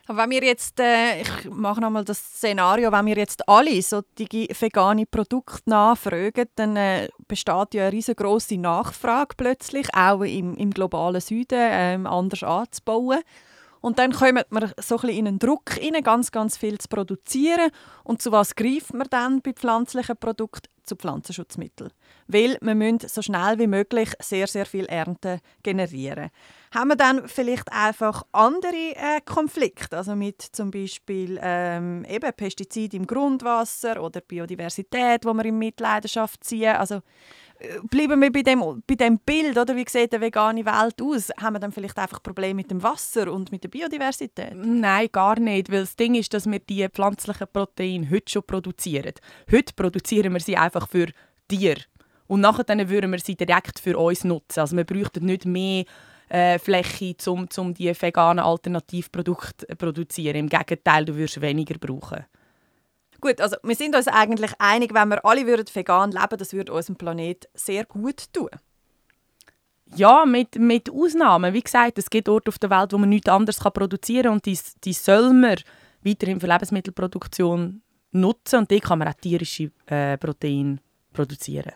Wenn 0.08 0.30
wir 0.30 0.42
jetzt, 0.42 0.80
äh, 0.80 1.20
ich 1.20 1.48
mache 1.48 1.80
nochmal 1.80 2.04
das 2.04 2.18
Szenario, 2.18 2.90
wenn 2.90 3.06
wir 3.06 3.16
jetzt 3.16 3.48
alle 3.48 3.80
solche 3.82 4.48
vegane 4.60 5.06
Produkte 5.06 5.70
nachfragen, 5.70 6.48
dann 6.56 6.76
äh, 6.76 7.08
besteht 7.28 7.74
ja 7.74 7.84
eine 7.84 7.92
riesengroße 7.92 8.58
Nachfrage 8.58 9.36
plötzlich, 9.36 9.86
auch 9.94 10.22
im, 10.22 10.56
im 10.56 10.70
globalen 10.72 11.20
Süden, 11.20 11.58
äh, 11.58 11.98
anders 12.04 12.42
anzubauen. 12.42 13.20
Und 13.82 13.98
dann 13.98 14.12
kommt 14.12 14.50
man 14.50 14.72
so 14.80 14.96
ein 14.98 15.08
in 15.10 15.26
einen 15.26 15.38
Druck 15.38 15.76
rein, 15.76 16.02
ganz, 16.02 16.30
ganz 16.30 16.56
viel 16.56 16.78
zu 16.78 16.88
produzieren. 16.88 17.70
Und 18.04 18.22
zu 18.22 18.32
was 18.32 18.54
greift 18.54 18.94
man 18.94 19.08
dann 19.10 19.42
bei 19.42 19.52
pflanzlichen 19.52 20.16
Produkten? 20.16 20.68
Zu 20.84 20.96
Pflanzenschutzmitteln. 20.96 21.92
Weil 22.26 22.58
wir 22.60 22.74
müssen 22.74 23.06
so 23.06 23.22
schnell 23.22 23.56
wie 23.60 23.68
möglich 23.68 24.14
sehr, 24.18 24.48
sehr 24.48 24.66
viel 24.66 24.86
Ernte 24.86 25.38
generieren. 25.62 26.30
Haben 26.74 26.88
wir 26.88 26.96
dann 26.96 27.28
vielleicht 27.28 27.70
einfach 27.70 28.24
andere 28.32 28.96
äh, 28.96 29.20
Konflikte, 29.24 29.98
also 29.98 30.16
mit 30.16 30.42
zum 30.42 30.72
Beispiel 30.72 31.38
ähm, 31.40 32.04
eben 32.08 32.32
Pestizid 32.32 32.94
im 32.94 33.06
Grundwasser 33.06 34.02
oder 34.02 34.20
Biodiversität, 34.22 35.24
wo 35.24 35.32
wir 35.34 35.44
in 35.44 35.58
Mitleidenschaft 35.58 36.42
ziehen. 36.42 36.74
Also 36.74 37.02
bleiben 37.90 38.20
wir 38.20 38.32
bei 38.32 38.42
dem, 38.42 38.82
bei 38.86 38.94
dem 38.94 39.18
Bild, 39.18 39.56
oder 39.56 39.76
wie 39.76 39.84
sieht 39.88 40.14
eine 40.14 40.24
vegane 40.24 40.64
Welt 40.64 41.00
aus? 41.02 41.30
Haben 41.40 41.54
wir 41.54 41.60
dann 41.60 41.72
vielleicht 41.72 41.98
einfach 41.98 42.22
Probleme 42.22 42.54
mit 42.54 42.70
dem 42.70 42.82
Wasser 42.82 43.32
und 43.32 43.52
mit 43.52 43.64
der 43.64 43.68
Biodiversität? 43.68 44.54
Nein, 44.54 45.08
gar 45.12 45.38
nicht, 45.38 45.70
weil 45.70 45.80
das 45.80 45.96
Ding 45.96 46.14
ist, 46.14 46.32
dass 46.34 46.50
wir 46.50 46.58
die 46.58 46.88
pflanzlichen 46.88 47.46
Proteine 47.52 48.08
heute 48.10 48.30
schon 48.30 48.42
produzieren. 48.44 49.14
Heute 49.50 49.74
produzieren 49.74 50.32
wir 50.32 50.40
sie 50.40 50.56
einfach 50.56 50.88
für 50.88 51.06
Tiere 51.48 51.82
und 52.26 52.40
nachher 52.40 52.88
würden 52.88 53.10
wir 53.10 53.18
sie 53.18 53.36
direkt 53.36 53.78
für 53.78 53.98
uns 53.98 54.24
nutzen. 54.24 54.60
Also 54.60 54.76
wir 54.76 54.84
bräuchten 54.84 55.26
nicht 55.26 55.44
mehr 55.44 55.84
äh, 56.28 56.58
Fläche, 56.58 57.14
um, 57.26 57.46
um 57.58 57.74
die 57.74 57.92
veganen 58.00 58.44
Alternativprodukte 58.44 59.66
zu 59.66 59.76
produzieren. 59.76 60.36
Im 60.36 60.48
Gegenteil, 60.48 61.04
du 61.04 61.14
würdest 61.14 61.40
weniger 61.40 61.78
brauchen. 61.78 62.24
Gut, 63.22 63.40
also 63.40 63.56
wir 63.62 63.76
sind 63.76 63.94
uns 63.94 64.08
eigentlich 64.08 64.50
einig, 64.58 64.92
wenn 64.92 65.08
wir 65.08 65.24
alle 65.24 65.46
würden 65.46 65.64
vegan 65.72 66.10
leben, 66.10 66.36
das 66.38 66.52
würde 66.52 66.72
unserem 66.72 66.96
Planet 66.96 67.48
sehr 67.54 67.84
gut 67.84 68.24
tun. 68.32 68.50
Ja, 69.94 70.24
mit, 70.26 70.56
mit 70.56 70.90
Ausnahmen. 70.90 71.54
Wie 71.54 71.60
gesagt, 71.60 71.98
es 71.98 72.10
gibt 72.10 72.28
Orte 72.28 72.48
auf 72.48 72.58
der 72.58 72.70
Welt, 72.70 72.92
wo 72.92 72.98
man 72.98 73.10
nichts 73.10 73.28
anderes 73.28 73.60
kann 73.60 73.72
produzieren 73.72 74.24
kann 74.24 74.32
und 74.32 74.46
die, 74.46 74.58
die 74.82 74.92
soll 74.92 75.32
man 75.32 75.56
weiterhin 76.02 76.40
für 76.40 76.48
Lebensmittelproduktion 76.48 77.82
nutzen 78.10 78.58
und 78.58 78.70
die 78.72 78.80
kann 78.80 78.98
man 78.98 79.06
auch 79.06 79.14
tierische 79.14 79.70
äh, 79.86 80.18
Proteine 80.18 80.78
produzieren. 81.12 81.72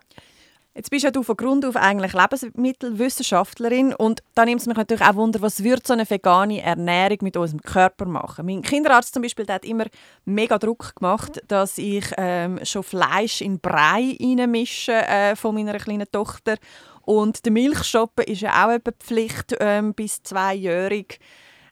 Jetzt 0.77 0.91
bist 0.91 1.05
ja 1.05 1.11
du 1.11 1.23
von 1.23 1.39
Grund 1.39 1.65
auf 1.65 1.75
eigentlich 1.75 2.13
Lebensmittelwissenschaftlerin 2.13 3.95
und 3.95 4.23
da 4.35 4.45
nimmt 4.45 4.61
es 4.61 4.67
mich 4.67 4.77
natürlich 4.77 5.03
auch 5.03 5.15
Wunder, 5.15 5.41
was 5.41 5.65
würde 5.65 5.81
so 5.83 5.95
eine 5.95 6.09
vegane 6.09 6.61
Ernährung 6.61 7.17
mit 7.23 7.39
unserem 7.39 7.63
Körper 7.63 8.05
machen? 8.05 8.45
Mein 8.45 8.61
Kinderarzt 8.61 9.15
zum 9.15 9.23
Beispiel, 9.23 9.47
der 9.47 9.55
hat 9.55 9.65
immer 9.65 9.87
mega 10.27 10.59
Druck 10.59 10.95
gemacht, 10.97 11.43
dass 11.49 11.79
ich 11.79 12.05
ähm, 12.19 12.61
schon 12.63 12.83
Fleisch 12.83 13.41
in 13.41 13.59
Brei 13.59 14.19
reinmische 14.21 14.93
äh, 14.93 15.35
von 15.35 15.55
meiner 15.55 15.79
kleinen 15.79 16.13
Tochter 16.13 16.57
und 17.01 17.47
der 17.47 17.53
Milchschoppen 17.53 18.27
ist 18.27 18.43
ja 18.43 18.67
auch 18.67 18.69
eine 18.69 18.81
Pflicht 18.81 19.57
ähm, 19.59 19.95
bis 19.95 20.23
zweijährig. 20.23 21.21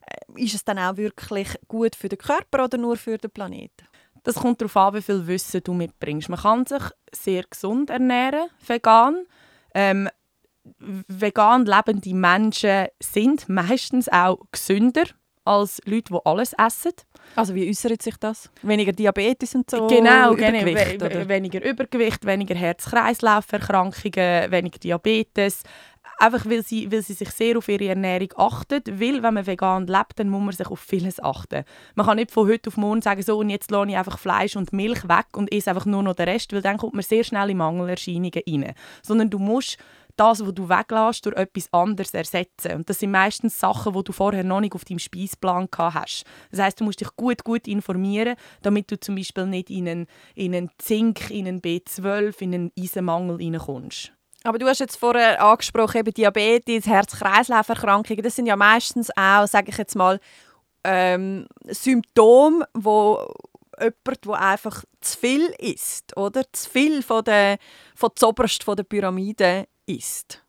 Äh, 0.06 0.42
ist 0.42 0.54
es 0.54 0.64
dann 0.64 0.78
auch 0.78 0.96
wirklich 0.96 1.48
gut 1.68 1.94
für 1.94 2.08
den 2.08 2.18
Körper 2.18 2.64
oder 2.64 2.78
nur 2.78 2.96
für 2.96 3.18
den 3.18 3.30
Planeten? 3.30 3.86
Das 4.24 4.36
kommt 4.36 4.60
darauf 4.60 4.76
an, 4.76 4.94
wie 4.94 5.02
viel 5.02 5.26
Wissen 5.26 5.62
du 5.62 5.72
mitbringst. 5.74 6.28
Man 6.28 6.40
kann 6.40 6.66
sich 6.66 6.82
sehr 7.12 7.44
gesund 7.48 7.90
ernähren, 7.90 8.48
vegan. 8.66 9.26
Ähm, 9.74 10.08
vegan 10.80 11.66
lebende 11.66 12.14
Menschen 12.14 12.86
sind 13.00 13.48
meistens 13.48 14.08
auch 14.08 14.38
gesünder 14.50 15.04
als 15.44 15.80
Leute, 15.84 16.14
die 16.14 16.18
alles 16.24 16.54
essen. 16.54 16.92
Also 17.36 17.54
wie 17.54 17.68
äußert 17.68 18.00
sich 18.00 18.16
das? 18.16 18.50
Weniger 18.62 18.92
Diabetes 18.92 19.54
und 19.54 19.70
so? 19.70 19.86
Genau, 19.86 20.32
Übergewicht, 20.32 20.98
genau. 20.98 21.28
weniger 21.28 21.62
Übergewicht, 21.62 22.24
weniger 22.24 22.54
Herz-Kreislauf-Erkrankungen, 22.54 24.50
weniger 24.50 24.78
Diabetes 24.78 25.62
einfach 26.24 26.48
weil 26.48 26.64
sie, 26.64 26.90
weil 26.90 27.02
sie 27.02 27.12
sich 27.12 27.30
sehr 27.30 27.58
auf 27.58 27.68
ihre 27.68 27.88
Ernährung 27.88 28.28
achten. 28.36 28.82
Weil, 28.86 29.22
wenn 29.22 29.34
man 29.34 29.46
vegan 29.46 29.86
lebt, 29.86 30.18
dann 30.18 30.28
muss 30.28 30.42
man 30.42 30.52
sich 30.52 30.66
auf 30.66 30.80
vieles 30.80 31.22
achten. 31.22 31.64
Man 31.94 32.06
kann 32.06 32.16
nicht 32.16 32.30
von 32.30 32.48
heute 32.48 32.68
auf 32.68 32.76
morgen 32.76 33.02
sagen, 33.02 33.22
so 33.22 33.38
und 33.38 33.50
jetzt 33.50 33.70
lasse 33.70 33.90
ich 33.90 33.96
einfach 33.96 34.18
Fleisch 34.18 34.56
und 34.56 34.72
Milch 34.72 35.08
weg 35.08 35.26
und 35.36 35.52
esse 35.52 35.70
einfach 35.70 35.86
nur 35.86 36.02
noch 36.02 36.14
den 36.14 36.28
Rest, 36.28 36.52
weil 36.52 36.62
dann 36.62 36.78
kommt 36.78 36.94
man 36.94 37.02
sehr 37.02 37.24
schnell 37.24 37.50
in 37.50 37.58
Mangelerscheinungen 37.58 38.32
rein. 38.46 38.74
Sondern 39.02 39.30
du 39.30 39.38
musst 39.38 39.78
das, 40.16 40.44
was 40.44 40.54
du 40.54 40.68
weglässt, 40.68 41.26
durch 41.26 41.36
etwas 41.36 41.72
anderes 41.72 42.14
ersetzen. 42.14 42.72
Und 42.76 42.88
das 42.88 43.00
sind 43.00 43.10
meistens 43.10 43.58
Sachen, 43.58 43.92
die 43.92 44.04
du 44.04 44.12
vorher 44.12 44.44
noch 44.44 44.60
nicht 44.60 44.74
auf 44.74 44.84
deinem 44.84 44.98
Speisplan 44.98 45.68
hast. 45.76 46.24
Das 46.50 46.60
heißt, 46.60 46.80
du 46.80 46.84
musst 46.84 47.00
dich 47.00 47.14
gut, 47.16 47.44
gut 47.44 47.66
informieren, 47.66 48.36
damit 48.62 48.90
du 48.90 48.98
zum 48.98 49.16
Beispiel 49.16 49.46
nicht 49.46 49.70
in 49.70 49.88
einen, 49.88 50.06
in 50.34 50.54
einen 50.54 50.70
Zink, 50.78 51.30
in 51.30 51.48
einen 51.48 51.60
B12, 51.60 52.40
in 52.42 52.54
einen 52.54 52.72
Eisenmangel 52.78 53.36
reinkommst. 53.36 54.12
Aber 54.44 54.58
du 54.58 54.66
hast 54.66 54.78
jetzt 54.78 54.96
vorher 54.96 55.42
angesprochen, 55.42 55.98
eben 55.98 56.12
Diabetes, 56.12 56.86
Herz-Kreislauf-Erkrankungen. 56.86 58.22
Das 58.22 58.36
sind 58.36 58.46
ja 58.46 58.56
meistens 58.56 59.10
auch, 59.16 59.46
sage 59.46 59.70
ich 59.70 59.78
jetzt 59.78 59.96
mal, 59.96 60.20
ähm, 60.84 61.46
Symptome, 61.66 62.68
wo 62.74 63.26
jemand, 63.80 64.24
der 64.26 64.40
einfach 64.40 64.84
zu 65.00 65.18
viel 65.18 65.46
isst, 65.58 66.14
oder? 66.16 66.42
Zu 66.52 66.70
viel 66.70 67.02
von 67.02 67.24
der, 67.24 67.56
von 67.94 68.10
zoberst 68.14 68.62
von 68.62 68.76
der 68.76 68.84
Pyramide 68.84 69.66
isst. 69.86 70.42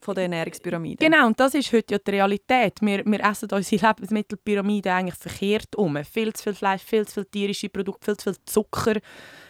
Von 0.00 0.14
der 0.14 0.24
Ernährungspyramide. 0.24 1.04
Genau, 1.04 1.26
und 1.26 1.40
das 1.40 1.54
ist 1.54 1.72
heute 1.72 1.94
ja 1.94 1.98
die 1.98 2.10
Realität. 2.10 2.78
Wir, 2.82 3.04
wir 3.04 3.24
essen 3.24 3.48
unsere 3.50 3.86
Lebensmittelpyramide 3.86 4.92
eigentlich 4.92 5.18
verkehrt 5.18 5.74
um. 5.76 6.02
Viel 6.04 6.32
zu 6.34 6.44
viel 6.44 6.54
Fleisch, 6.54 6.82
viel 6.82 7.06
zu 7.06 7.14
viel 7.14 7.24
tierische 7.24 7.68
Produkte, 7.70 8.04
viel 8.04 8.16
zu 8.16 8.32
viel 8.32 8.44
Zucker. 8.44 8.94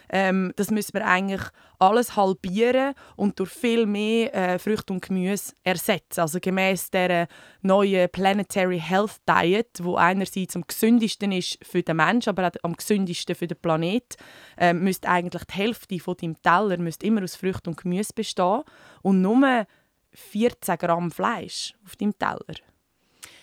Ähm, 0.09 0.51
das 0.55 0.71
müssen 0.71 0.93
wir 0.93 1.05
eigentlich 1.05 1.41
alles 1.77 2.15
halbieren 2.15 2.93
und 3.15 3.39
durch 3.39 3.51
viel 3.51 3.85
mehr 3.85 4.33
äh, 4.33 4.59
Früchte 4.59 4.93
und 4.93 5.01
Gemüse 5.01 5.53
ersetzen. 5.63 6.21
Also 6.21 6.39
gemäß 6.39 6.91
der 6.91 7.27
neuen 7.61 8.09
Planetary 8.09 8.79
Health 8.79 9.17
Diet, 9.27 9.79
wo 9.81 9.95
einerseits 9.95 10.55
am 10.55 10.65
gesündesten 10.67 11.31
ist 11.31 11.57
für 11.63 11.83
den 11.83 11.97
Menschen, 11.97 12.29
aber 12.29 12.47
auch 12.47 12.63
am 12.63 12.75
gesündesten 12.75 13.35
für 13.35 13.47
den 13.47 13.57
Planet, 13.57 14.15
äh, 14.57 14.73
müsste 14.73 15.09
eigentlich 15.09 15.45
die 15.45 15.57
Hälfte 15.57 15.99
von 15.99 16.17
deinem 16.17 16.41
Teller 16.41 16.77
müsste 16.77 17.05
immer 17.05 17.23
aus 17.23 17.35
Früchten 17.35 17.69
und 17.69 17.81
Gemüse 17.81 18.13
bestehen 18.13 18.63
und 19.01 19.21
nur 19.21 19.65
14 20.13 20.77
Gramm 20.77 21.11
Fleisch 21.11 21.73
auf 21.85 21.95
deinem 21.95 22.17
Teller. 22.17 22.55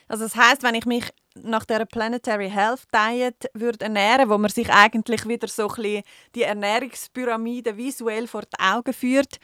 Also 0.08 0.25
das 0.25 0.37
heißt, 0.37 0.62
wenn 0.62 0.75
ich 0.75 0.87
mich 0.87 1.04
nach 1.43 1.64
der 1.64 1.85
Planetary 1.85 2.50
Health 2.50 2.85
Diet 2.95 3.50
würde 3.55 3.85
ernähren, 3.85 4.28
wo 4.28 4.38
man 4.38 4.50
sich 4.50 4.71
eigentlich 4.71 5.26
wieder 5.28 5.49
so 5.49 5.69
ein 5.69 6.02
die 6.35 6.43
Ernährungspyramide 6.43 7.76
visuell 7.76 8.26
vor 8.26 8.43
die 8.43 8.61
Augen 8.61 8.93
führt, 8.93 9.38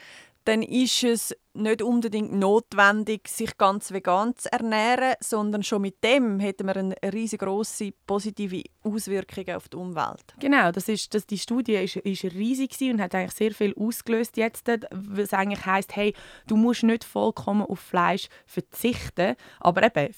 dann 0.45 0.61
ist 0.61 1.03
es 1.03 1.35
nicht 1.53 1.81
unbedingt 1.81 2.33
notwendig, 2.33 3.27
sich 3.27 3.57
ganz 3.57 3.93
vegan 3.93 4.35
zu 4.35 4.51
ernähren, 4.51 5.13
sondern 5.19 5.63
schon 5.63 5.83
mit 5.83 6.03
dem 6.03 6.39
hätten 6.39 6.67
wir 6.67 6.75
eine 6.75 6.95
riesengroße 7.01 7.91
positive 8.05 8.63
Auswirkungen 8.81 9.55
auf 9.55 9.69
die 9.69 9.77
Umwelt. 9.77 10.33
Genau, 10.39 10.71
das 10.71 10.89
ist, 10.89 11.13
das, 11.13 11.25
die 11.25 11.37
Studie 11.37 11.75
ist, 11.75 11.97
ist 11.97 12.23
riesig 12.25 12.75
und 12.81 13.01
hat 13.01 13.15
eigentlich 13.15 13.33
sehr 13.33 13.53
viel 13.53 13.73
ausgelöst 13.75 14.35
jetzt, 14.35 14.69
was 14.91 15.33
eigentlich 15.33 15.65
heißt, 15.65 15.95
hey, 15.95 16.13
du 16.47 16.57
musst 16.57 16.83
nicht 16.83 17.03
vollkommen 17.03 17.65
auf 17.65 17.79
Fleisch 17.79 18.27
verzichten, 18.45 19.35
aber 19.59 19.83
eben 19.83 20.13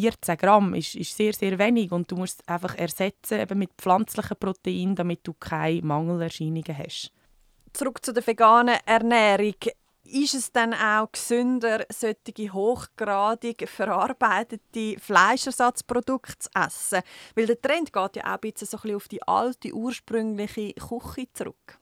14 0.00 0.36
Gramm 0.36 0.74
ist, 0.74 0.94
ist 0.94 1.16
sehr, 1.16 1.32
sehr 1.32 1.58
wenig 1.58 1.92
und 1.92 2.10
du 2.10 2.16
musst 2.16 2.40
es 2.40 2.48
einfach 2.48 2.74
ersetzen 2.76 3.40
eben 3.40 3.58
mit 3.58 3.70
pflanzlichen 3.78 4.36
Proteinen, 4.38 4.94
damit 4.94 5.20
du 5.26 5.34
keine 5.34 5.82
Mangelerscheinungen 5.82 6.76
hast. 6.76 7.12
Zurück 7.72 8.04
zu 8.04 8.12
der 8.12 8.26
veganen 8.26 8.78
Ernährung. 8.86 9.54
ist 10.04 10.34
es 10.34 10.52
dann 10.52 10.72
auch 10.72 11.12
gesünder, 11.12 11.84
solche 11.92 12.52
hochgradig 12.52 13.68
verarbeitete 13.68 14.98
Fleischersatzprodukte 14.98 16.38
zu 16.38 16.48
essen? 16.54 17.02
Weil 17.34 17.46
der 17.46 17.60
Trend 17.60 17.92
geht 17.92 18.16
ja 18.16 18.24
auch 18.24 18.34
ein 18.34 18.40
bisschen, 18.40 18.66
so 18.66 18.78
ein 18.78 18.82
bisschen 18.82 18.96
auf 18.96 19.08
die 19.08 19.22
alte, 19.22 19.72
ursprüngliche 19.72 20.72
Küche 20.74 21.32
zurück. 21.34 21.78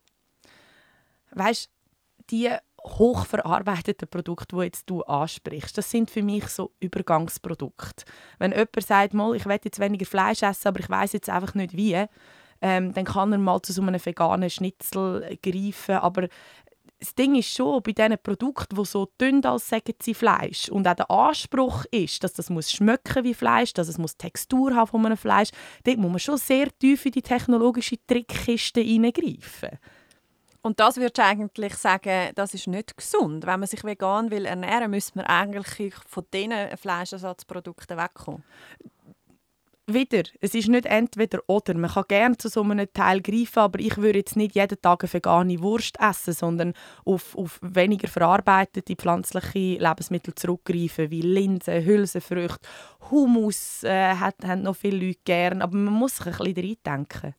Weißt 1.30 1.70
die 2.30 2.56
hochverarbeiteten 2.86 4.08
Produkte, 4.08 4.56
die 4.56 4.62
jetzt 4.62 4.88
du 4.88 5.02
ansprichst, 5.02 5.76
das 5.76 5.90
sind 5.90 6.10
für 6.10 6.22
mich 6.22 6.46
so 6.48 6.72
Übergangsprodukte. 6.80 8.04
Wenn 8.38 8.52
jemand 8.52 8.82
sagt, 8.82 9.14
mal, 9.14 9.34
ich 9.34 9.44
will 9.46 9.58
jetzt 9.62 9.80
weniger 9.80 10.06
Fleisch 10.06 10.42
essen, 10.42 10.68
aber 10.68 10.80
ich 10.80 10.88
weiß 10.88 11.12
jetzt 11.12 11.28
einfach 11.28 11.54
nicht 11.54 11.76
wie, 11.76 12.04
ähm, 12.62 12.92
dann 12.94 13.04
kann 13.04 13.32
er 13.32 13.38
mal 13.38 13.60
zu 13.60 13.72
so 13.72 13.82
einem 13.82 14.04
veganen 14.04 14.48
Schnitzel 14.48 15.38
greifen. 15.42 15.96
Aber 15.96 16.28
das 16.98 17.14
Ding 17.14 17.34
ist 17.34 17.52
schon, 17.52 17.82
bei 17.82 17.92
diesen 17.92 18.16
Produkten, 18.22 18.76
die 18.76 18.84
so 18.84 19.12
dünn 19.20 19.44
als 19.44 19.68
sagen 19.68 19.94
sie 20.00 20.14
Fleisch 20.14 20.68
und 20.70 20.88
auch 20.88 20.94
der 20.94 21.10
Anspruch 21.10 21.84
ist, 21.90 22.24
dass 22.24 22.32
das 22.32 22.48
muss 22.48 22.72
schmecken 22.72 23.24
wie 23.24 23.34
Fleisch, 23.34 23.74
dass 23.74 23.88
es 23.88 23.98
muss 23.98 24.16
Textur 24.16 24.74
haben 24.74 24.88
von 24.88 25.04
einem 25.04 25.18
Fleisch, 25.18 25.50
dort 25.84 25.98
muss 25.98 26.10
man 26.10 26.18
schon 26.18 26.38
sehr 26.38 26.68
tief 26.78 27.04
in 27.04 27.12
die 27.12 27.22
technologische 27.22 27.96
Trickkiste 28.06 28.80
hineingreifen. 28.80 29.78
Und 30.66 30.80
das 30.80 30.96
würdest 30.96 31.18
du 31.18 31.22
eigentlich 31.22 31.76
sagen, 31.76 32.32
das 32.34 32.52
ist 32.52 32.66
nicht 32.66 32.96
gesund. 32.96 33.46
Wenn 33.46 33.60
man 33.60 33.68
sich 33.68 33.84
vegan 33.84 34.32
will 34.32 34.46
ernähren, 34.46 34.90
müsste 34.90 35.16
man 35.16 35.26
eigentlich 35.26 35.94
von 36.08 36.24
diesen 36.34 36.76
Fleischersatzprodukten 36.76 37.96
wegkommen 37.96 38.42
wieder, 39.88 40.24
es 40.40 40.52
ist 40.52 40.66
nicht 40.66 40.86
entweder 40.86 41.38
oder. 41.46 41.74
Man 41.74 41.88
kann 41.88 42.02
gerne 42.08 42.36
zu 42.36 42.48
so 42.48 42.62
einem 42.62 42.92
Teil 42.92 43.22
greifen, 43.22 43.60
aber 43.60 43.78
ich 43.78 43.96
würde 43.96 44.18
jetzt 44.18 44.34
nicht 44.34 44.56
jeden 44.56 44.82
Tag 44.82 45.04
eine 45.04 45.12
vegane 45.12 45.62
Wurst 45.62 45.96
essen, 46.00 46.32
sondern 46.32 46.72
auf, 47.04 47.38
auf 47.38 47.60
weniger 47.62 48.08
verarbeitete 48.08 48.96
pflanzliche 48.96 49.78
Lebensmittel 49.80 50.34
zurückgreifen, 50.34 51.12
wie 51.12 51.20
Linsen, 51.20 51.84
Hülsenfrüchte, 51.84 52.68
Hummus 53.12 53.84
äh, 53.84 54.16
hat, 54.16 54.34
haben 54.44 54.62
noch 54.62 54.74
viele 54.74 55.06
Leute 55.06 55.20
gerne, 55.24 55.62
aber 55.62 55.76
man 55.76 55.94
muss 55.94 56.16
sich 56.16 56.26
ein 56.26 56.52
bisschen 56.52 56.76
reindenken. 56.84 57.34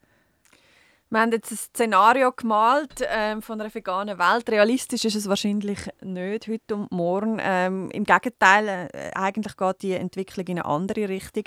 Wir 1.10 1.22
haben 1.22 1.32
jetzt 1.32 1.52
ein 1.52 1.58
Szenario 1.58 2.34
gemalt 2.34 3.02
ähm, 3.08 3.42
von 3.42 3.62
einer 3.62 3.74
veganen 3.74 4.20
Welt. 4.20 4.50
Realistisch 4.50 5.06
ist 5.06 5.16
es 5.16 5.30
wahrscheinlich 5.30 5.80
nicht 6.02 6.48
heute 6.50 6.76
und 6.76 6.92
morgen. 6.92 7.38
Ähm, 7.42 7.90
Im 7.92 8.04
Gegenteil, 8.04 8.90
äh, 8.92 9.12
eigentlich 9.16 9.56
geht 9.56 9.82
die 9.84 9.94
Entwicklung 9.94 10.46
in 10.48 10.60
eine 10.60 10.66
andere 10.66 11.08
Richtung. 11.08 11.46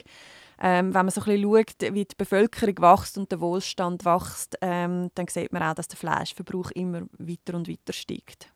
Ähm, 0.62 0.94
wenn 0.94 1.04
man 1.04 1.10
so 1.10 1.20
ein 1.20 1.26
bisschen 1.26 1.42
schaut, 1.42 1.94
wie 1.94 2.04
die 2.06 2.16
Bevölkerung 2.16 2.78
wächst 2.78 3.18
und 3.18 3.30
der 3.30 3.40
Wohlstand 3.40 4.06
wächst, 4.06 4.56
ähm, 4.62 5.10
dann 5.14 5.28
sieht 5.28 5.52
man 5.52 5.62
auch, 5.62 5.74
dass 5.74 5.88
der 5.88 5.98
Fleischverbrauch 5.98 6.70
immer 6.70 7.02
weiter 7.18 7.54
und 7.54 7.68
weiter 7.68 7.92
steigt. 7.92 8.50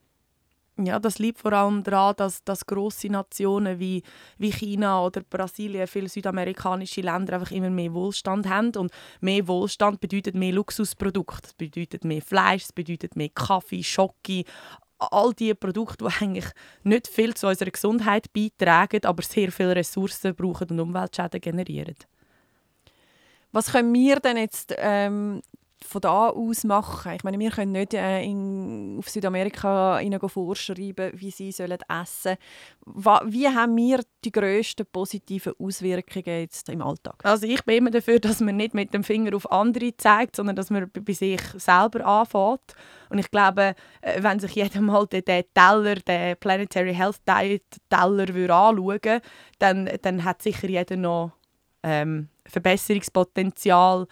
Ja, 0.77 0.99
das 0.99 1.19
liegt 1.19 1.39
vor 1.39 1.53
allem 1.53 1.83
daran, 1.83 2.15
dass, 2.17 2.43
dass 2.43 2.65
grosse 2.65 3.07
Nationen 3.07 3.79
wie, 3.79 4.03
wie 4.37 4.51
China 4.51 5.05
oder 5.05 5.21
Brasilien, 5.21 5.87
viele 5.87 6.09
südamerikanische 6.09 6.99
Länder 6.99 7.35
einfach 7.35 7.51
immer 7.51 7.69
mehr 7.69 7.93
Wohlstand 7.93 8.49
haben. 8.49 8.75
Und 8.75 8.91
mehr 9.21 9.47
Wohlstand 9.47 10.01
bedeutet 10.01 10.35
mehr 10.35 10.51
Luxusprodukte. 10.51 11.43
Das 11.43 11.53
bedeutet 11.53 12.03
mehr 12.03 12.21
Fleisch, 12.21 12.65
bedeutet 12.75 13.15
mehr 13.15 13.29
Kaffee, 13.29 13.83
Schoki, 13.83 14.43
all 14.97 15.33
diese 15.33 15.55
Produkte, 15.55 16.05
die 16.05 16.23
eigentlich 16.23 16.45
nicht 16.83 17.07
viel 17.07 17.33
zu 17.33 17.47
unserer 17.47 17.71
Gesundheit 17.71 18.31
beitragen, 18.33 19.05
aber 19.05 19.23
sehr 19.23 19.51
viele 19.53 19.77
Ressourcen 19.77 20.35
brauchen 20.35 20.71
und 20.71 20.79
Umweltschäden 20.79 21.39
generieren. 21.39 21.95
Was 23.51 23.71
können 23.71 23.93
wir 23.93 24.19
denn 24.19 24.35
jetzt 24.35 24.73
ähm, 24.77 25.41
von 25.95 26.01
da 26.01 26.29
aus 26.29 26.65
machen? 26.65 27.13
Ich 27.13 27.23
meine, 27.23 27.39
wir 27.39 27.51
können 27.51 27.71
nicht 27.71 27.93
äh, 27.93 28.21
in, 28.21 28.97
auf 28.99 29.09
Südamerika 29.09 29.99
ihnen 30.01 30.19
vorschreiben, 30.19 31.11
wie 31.15 31.31
sie 31.31 31.53
sollen 31.53 31.77
essen 31.87 32.35
sollen. 32.85 33.31
Wie 33.31 33.47
haben 33.47 33.77
wir 33.77 34.01
die 34.25 34.31
grössten 34.31 34.85
positiven 34.91 35.53
Auswirkungen 35.57 36.41
jetzt 36.41 36.67
im 36.67 36.81
Alltag? 36.81 37.23
Also 37.23 37.47
ich 37.47 37.63
bin 37.63 37.77
immer 37.77 37.91
dafür, 37.91 38.19
dass 38.19 38.41
man 38.41 38.57
nicht 38.57 38.73
mit 38.73 38.93
dem 38.93 39.05
Finger 39.05 39.35
auf 39.35 39.49
andere 39.49 39.95
zeigt, 39.95 40.35
sondern 40.35 40.57
dass 40.57 40.69
man 40.69 40.91
bei 40.91 41.13
sich 41.13 41.41
selber 41.55 42.05
anfängt. 42.05 42.75
Und 43.09 43.19
ich 43.19 43.31
glaube, 43.31 43.73
äh, 44.01 44.21
wenn 44.21 44.39
sich 44.39 44.55
jeder 44.55 44.81
mal 44.81 45.07
den, 45.07 45.23
den 45.23 45.45
Teller, 45.53 45.95
den 45.95 46.35
Planetary 46.37 46.93
Health 46.93 47.21
Diet 47.25 47.63
Teller 47.89 48.29
anschauen 48.53 49.21
dann, 49.59 49.89
dann 50.01 50.23
hat 50.25 50.41
sicher 50.41 50.67
jeder 50.67 50.97
noch 50.97 51.31
ähm, 51.83 52.27
Verbesserungspotenzial 52.47 54.07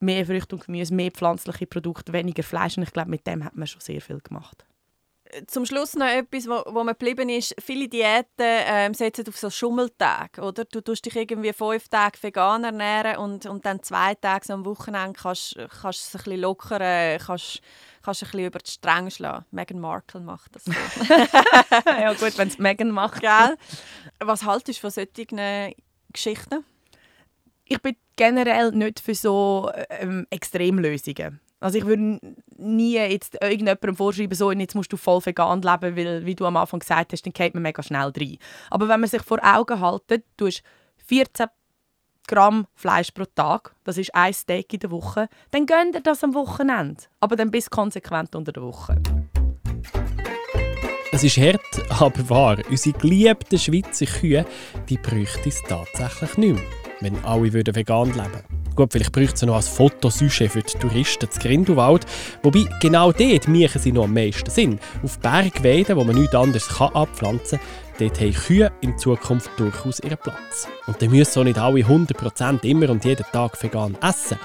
mehr 0.00 0.26
Früchte 0.26 0.54
und 0.56 0.66
Gemüse, 0.66 0.94
mehr 0.94 1.10
pflanzliche 1.10 1.66
Produkte, 1.66 2.12
weniger 2.12 2.42
Fleisch. 2.42 2.76
Und 2.76 2.84
ich 2.84 2.92
glaube, 2.92 3.10
mit 3.10 3.26
dem 3.26 3.44
hat 3.44 3.56
man 3.56 3.66
schon 3.66 3.80
sehr 3.80 4.00
viel 4.00 4.20
gemacht. 4.20 4.64
Zum 5.48 5.66
Schluss 5.66 5.94
noch 5.94 6.06
etwas, 6.06 6.46
wo, 6.46 6.62
wo 6.72 6.84
mir 6.84 6.92
geblieben 6.92 7.28
ist. 7.28 7.54
Viele 7.58 7.88
Diäten 7.88 8.26
ähm, 8.38 8.94
setzen 8.94 9.26
auf 9.28 9.36
so 9.36 9.50
Schummeltage, 9.50 10.40
oder? 10.40 10.64
Du 10.64 10.80
tust 10.80 11.04
dich 11.04 11.16
irgendwie 11.16 11.52
fünf 11.52 11.88
Tage 11.88 12.22
vegan 12.22 12.62
ernähren 12.62 13.16
und, 13.16 13.44
und 13.46 13.66
dann 13.66 13.82
zwei 13.82 14.14
Tage 14.14 14.52
am 14.52 14.64
Wochenende 14.64 15.18
kannst, 15.18 15.56
kannst 15.80 16.00
es 16.00 16.14
ein 16.14 16.18
bisschen 16.18 16.40
lockern, 16.40 17.18
kannst, 17.18 17.60
kannst 18.02 18.22
ein 18.22 18.30
bisschen 18.30 18.46
über 18.46 18.58
die 18.60 18.70
Stränge 18.70 19.10
schlagen. 19.10 19.44
Meghan 19.50 19.80
Markle 19.80 20.20
macht 20.20 20.54
das 20.54 20.64
so. 20.64 20.72
ja 21.86 22.12
gut, 22.12 22.38
wenn 22.38 22.48
es 22.48 22.58
Meghan 22.58 22.92
macht. 22.92 23.20
Gell? 23.20 23.56
Was 24.20 24.44
haltest 24.44 24.78
du 24.78 24.82
von 24.82 24.90
solchen 24.90 25.74
Geschichten? 26.12 26.64
Ich 27.68 27.82
bin 27.82 27.96
generell 28.14 28.70
nicht 28.70 29.00
für 29.00 29.14
so 29.14 29.70
ähm, 29.90 30.26
Extremlösungen. 30.30 31.40
Also 31.58 31.78
ich 31.78 31.86
würde 31.86 32.20
nie 32.56 32.94
jetzt 32.94 33.34
irgendjemandem 33.42 33.96
vorschreiben, 33.96 34.36
so, 34.36 34.52
jetzt 34.52 34.76
musst 34.76 34.92
du 34.92 34.96
voll 34.96 35.24
vegan 35.24 35.62
leben, 35.62 35.96
weil, 35.96 36.24
wie 36.24 36.34
du 36.36 36.46
am 36.46 36.56
Anfang 36.56 36.78
gesagt 36.78 37.12
hast, 37.12 37.22
dann 37.26 37.32
geht 37.32 37.54
man 37.54 37.62
mega 37.64 37.82
schnell 37.82 38.12
rein. 38.16 38.38
Aber 38.70 38.88
wenn 38.88 39.00
man 39.00 39.08
sich 39.08 39.22
vor 39.22 39.40
Augen 39.42 39.80
hält, 39.80 40.24
du 40.36 40.46
hast 40.46 40.62
14 41.06 41.46
Gramm 42.28 42.66
Fleisch 42.74 43.10
pro 43.10 43.24
Tag, 43.24 43.74
das 43.84 43.98
ist 43.98 44.14
ein 44.14 44.32
Steak 44.32 44.72
in 44.72 44.80
der 44.80 44.90
Woche, 44.92 45.28
dann 45.50 45.66
gönnt 45.66 45.96
ihr 45.96 46.02
das 46.02 46.22
am 46.22 46.34
Wochenende. 46.34 47.02
Aber 47.18 47.34
dann 47.34 47.50
bist 47.50 47.70
konsequent 47.70 48.36
unter 48.36 48.52
der 48.52 48.62
Woche. 48.62 49.00
Es 51.10 51.24
ist 51.24 51.38
hart, 51.38 51.90
aber 52.00 52.30
wahr. 52.30 52.58
Unsere 52.68 52.96
geliebten 52.98 53.58
Schweizer 53.58 54.06
Kühe, 54.06 54.44
die 54.88 54.98
bräuchte 54.98 55.48
es 55.48 55.62
tatsächlich 55.62 56.36
nicht 56.36 56.54
mehr 56.54 56.85
wenn 57.00 57.24
alle 57.24 57.52
würden 57.52 57.74
vegan 57.74 58.08
leben 58.08 58.32
würden. 58.32 58.66
Gut, 58.76 58.92
vielleicht 58.92 59.12
bräuchte 59.12 59.34
es 59.34 59.42
noch 59.42 59.56
als 59.56 59.68
Fotosujet 59.68 60.52
für 60.52 60.62
die 60.62 60.78
Touristen 60.78 61.30
zu 61.30 61.40
Grindelwald. 61.40 62.04
Wobei 62.42 62.66
genau 62.80 63.10
dort 63.10 63.48
machen 63.48 63.80
sie 63.80 63.90
noch 63.90 64.04
am 64.04 64.12
meisten 64.12 64.50
Sinn. 64.50 64.78
Auf 65.02 65.18
Bergweiden, 65.18 65.96
wo 65.96 66.04
man 66.04 66.14
nichts 66.14 66.34
anderes 66.34 66.68
kann 66.68 66.94
abpflanzen 66.94 67.58
kann, 67.58 67.68
dort 67.98 68.20
haben 68.20 68.34
Kühe 68.34 68.72
in 68.82 68.98
Zukunft 68.98 69.50
durchaus 69.56 70.00
ihren 70.00 70.18
Platz. 70.18 70.68
Und 70.86 71.00
dann 71.00 71.10
müssen 71.10 71.40
auch 71.40 71.44
nicht 71.44 71.58
alle 71.58 71.80
100% 71.80 72.64
immer 72.64 72.90
und 72.90 73.04
jeden 73.06 73.24
Tag 73.32 73.62
vegan 73.62 73.96
essen. 74.02 74.38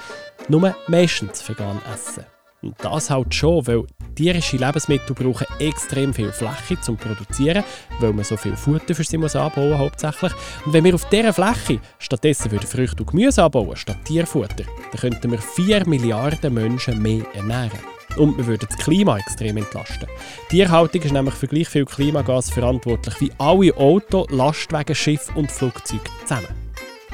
Nur 0.48 0.74
meistens 0.88 1.48
vegan 1.48 1.82
essen. 1.94 2.24
Und 2.62 2.76
das 2.82 3.10
halt 3.10 3.34
schon, 3.34 3.66
weil 3.66 3.84
tierische 4.16 4.58
Lebensmittel 4.58 5.16
brauchen 5.16 5.48
extrem 5.60 6.14
viel 6.14 6.32
Fläche 6.32 6.80
zum 6.82 6.96
Produzieren, 6.96 7.64
weil 8.00 8.14
man 8.14 8.24
so 8.24 8.38
viel 8.38 8.56
Futter 8.56 8.94
für 8.94 9.04
sie 9.04 9.18
muss 9.18 9.36
anbauen 9.36 9.78
hauptsächlich. 9.78 10.32
Und 10.66 10.74
wenn 10.74 10.84
wir 10.84 10.94
auf 10.94 11.10
dieser 11.10 11.34
Fläche 11.34 11.80
stattdessen 11.98 12.52
würden 12.52 12.68
Früchte 12.68 13.04
und 13.04 13.10
Gemüse 13.10 13.44
anbauen 13.44 13.76
statt 13.76 13.98
Tierfutter, 14.06 14.66
dann 14.66 15.02
könnten 15.02 15.32
wir 15.32 15.40
4 15.40 15.88
Milliarden 15.88 16.54
Menschen 16.54 17.02
mehr 17.02 17.26
ernähren. 17.34 17.80
Und 18.18 18.38
wir 18.38 18.46
würden 18.46 18.68
das 18.70 18.78
Klima 18.78 19.18
extrem 19.18 19.58
entlasten. 19.58 20.08
Tierhaltung 20.50 21.02
ist 21.02 21.14
nämlich 21.14 21.34
für 21.34 21.48
gleich 21.48 21.70
viel 21.70 21.86
Klimagas 21.86 22.52
verantwortlich 22.52 23.22
wie 23.22 23.32
alle 23.38 23.76
Auto, 23.78 24.28
Lastwagen, 24.30 24.96
Schiffe 24.96 25.32
und 25.36 25.50
Flugzeuge 25.50 26.04
zusammen. 26.26 26.61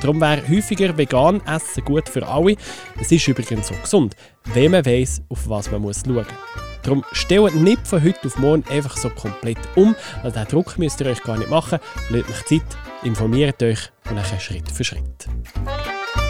Darum 0.02 0.22
wäre 0.22 0.48
häufiger 0.48 0.98
vegan 0.98 1.42
essen 1.46 1.84
gut 1.84 2.08
für 2.10 2.28
alle. 2.28 2.56
Es 3.00 3.12
ist 3.12 3.28
übrigens 3.28 3.68
so 3.68 3.76
gesund, 3.82 4.16
wenn 4.54 4.72
man 4.72 4.86
weiss, 4.86 5.22
auf 5.30 5.50
was 5.50 5.72
man 5.72 5.82
muss 5.82 6.04
schauen 6.06 6.16
muss. 6.16 6.26
Darum 6.84 7.04
stellt 7.12 7.56
nicht 7.56 7.86
von 7.86 8.02
heute 8.02 8.28
auf 8.28 8.38
morgen 8.38 8.64
einfach 8.70 8.96
so 8.96 9.10
komplett 9.10 9.58
um, 9.76 9.96
weil 10.22 10.32
diesen 10.32 10.48
Druck 10.48 10.78
müsst 10.78 11.02
ihr 11.02 11.08
euch 11.08 11.22
gar 11.22 11.38
nicht 11.38 11.50
machen. 11.50 11.80
Lasst 12.10 12.30
euch 12.30 12.46
Zeit, 12.46 12.78
informiert 13.04 13.62
euch 13.62 13.92
und 14.10 14.16
dann 14.16 14.40
Schritt 14.40 14.72
für 14.72 14.84
Schritt. 14.84 15.28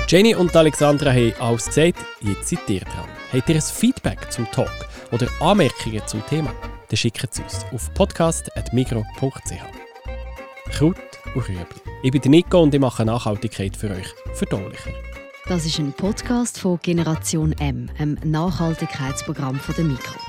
Jenny 0.08 0.34
und 0.34 0.56
Alexandra 0.56 1.12
haben 1.12 1.34
alles 1.39 1.65
gesagt, 1.65 1.99
jetzt 2.21 2.49
seid 2.49 2.69
ihr 2.69 2.80
dran. 2.80 3.10
Habt 3.34 3.49
ihr 3.49 3.56
ein 3.56 3.62
Feedback 3.62 4.32
zum 4.32 4.49
Talk 4.51 4.71
oder 5.12 5.27
Anmerkungen 5.41 6.01
zum 6.08 6.25
Thema? 6.25 6.51
Dann 6.89 6.97
schickt 6.97 7.23
es 7.30 7.39
uns 7.39 7.65
auf 7.73 7.93
podcast.migro.ch. 7.93 9.51
Kraut 10.71 11.16
Rüebli. 11.39 11.82
Ich 12.04 12.12
bin 12.12 12.21
Nico 12.32 12.62
und 12.62 12.73
ich 12.73 12.80
mache 12.80 13.04
Nachhaltigkeit 13.06 13.76
für 13.76 13.91
euch 13.91 14.08
verdaulicher. 14.34 14.91
Das 15.47 15.65
ist 15.65 15.80
ein 15.80 15.93
Podcast 15.93 16.60
von 16.60 16.80
Generation 16.82 17.54
M, 17.54 17.89
einem 17.97 18.17
Nachhaltigkeitsprogramm 18.23 19.56
von 19.56 19.76
der 19.76 19.86
Mikro. 19.86 20.19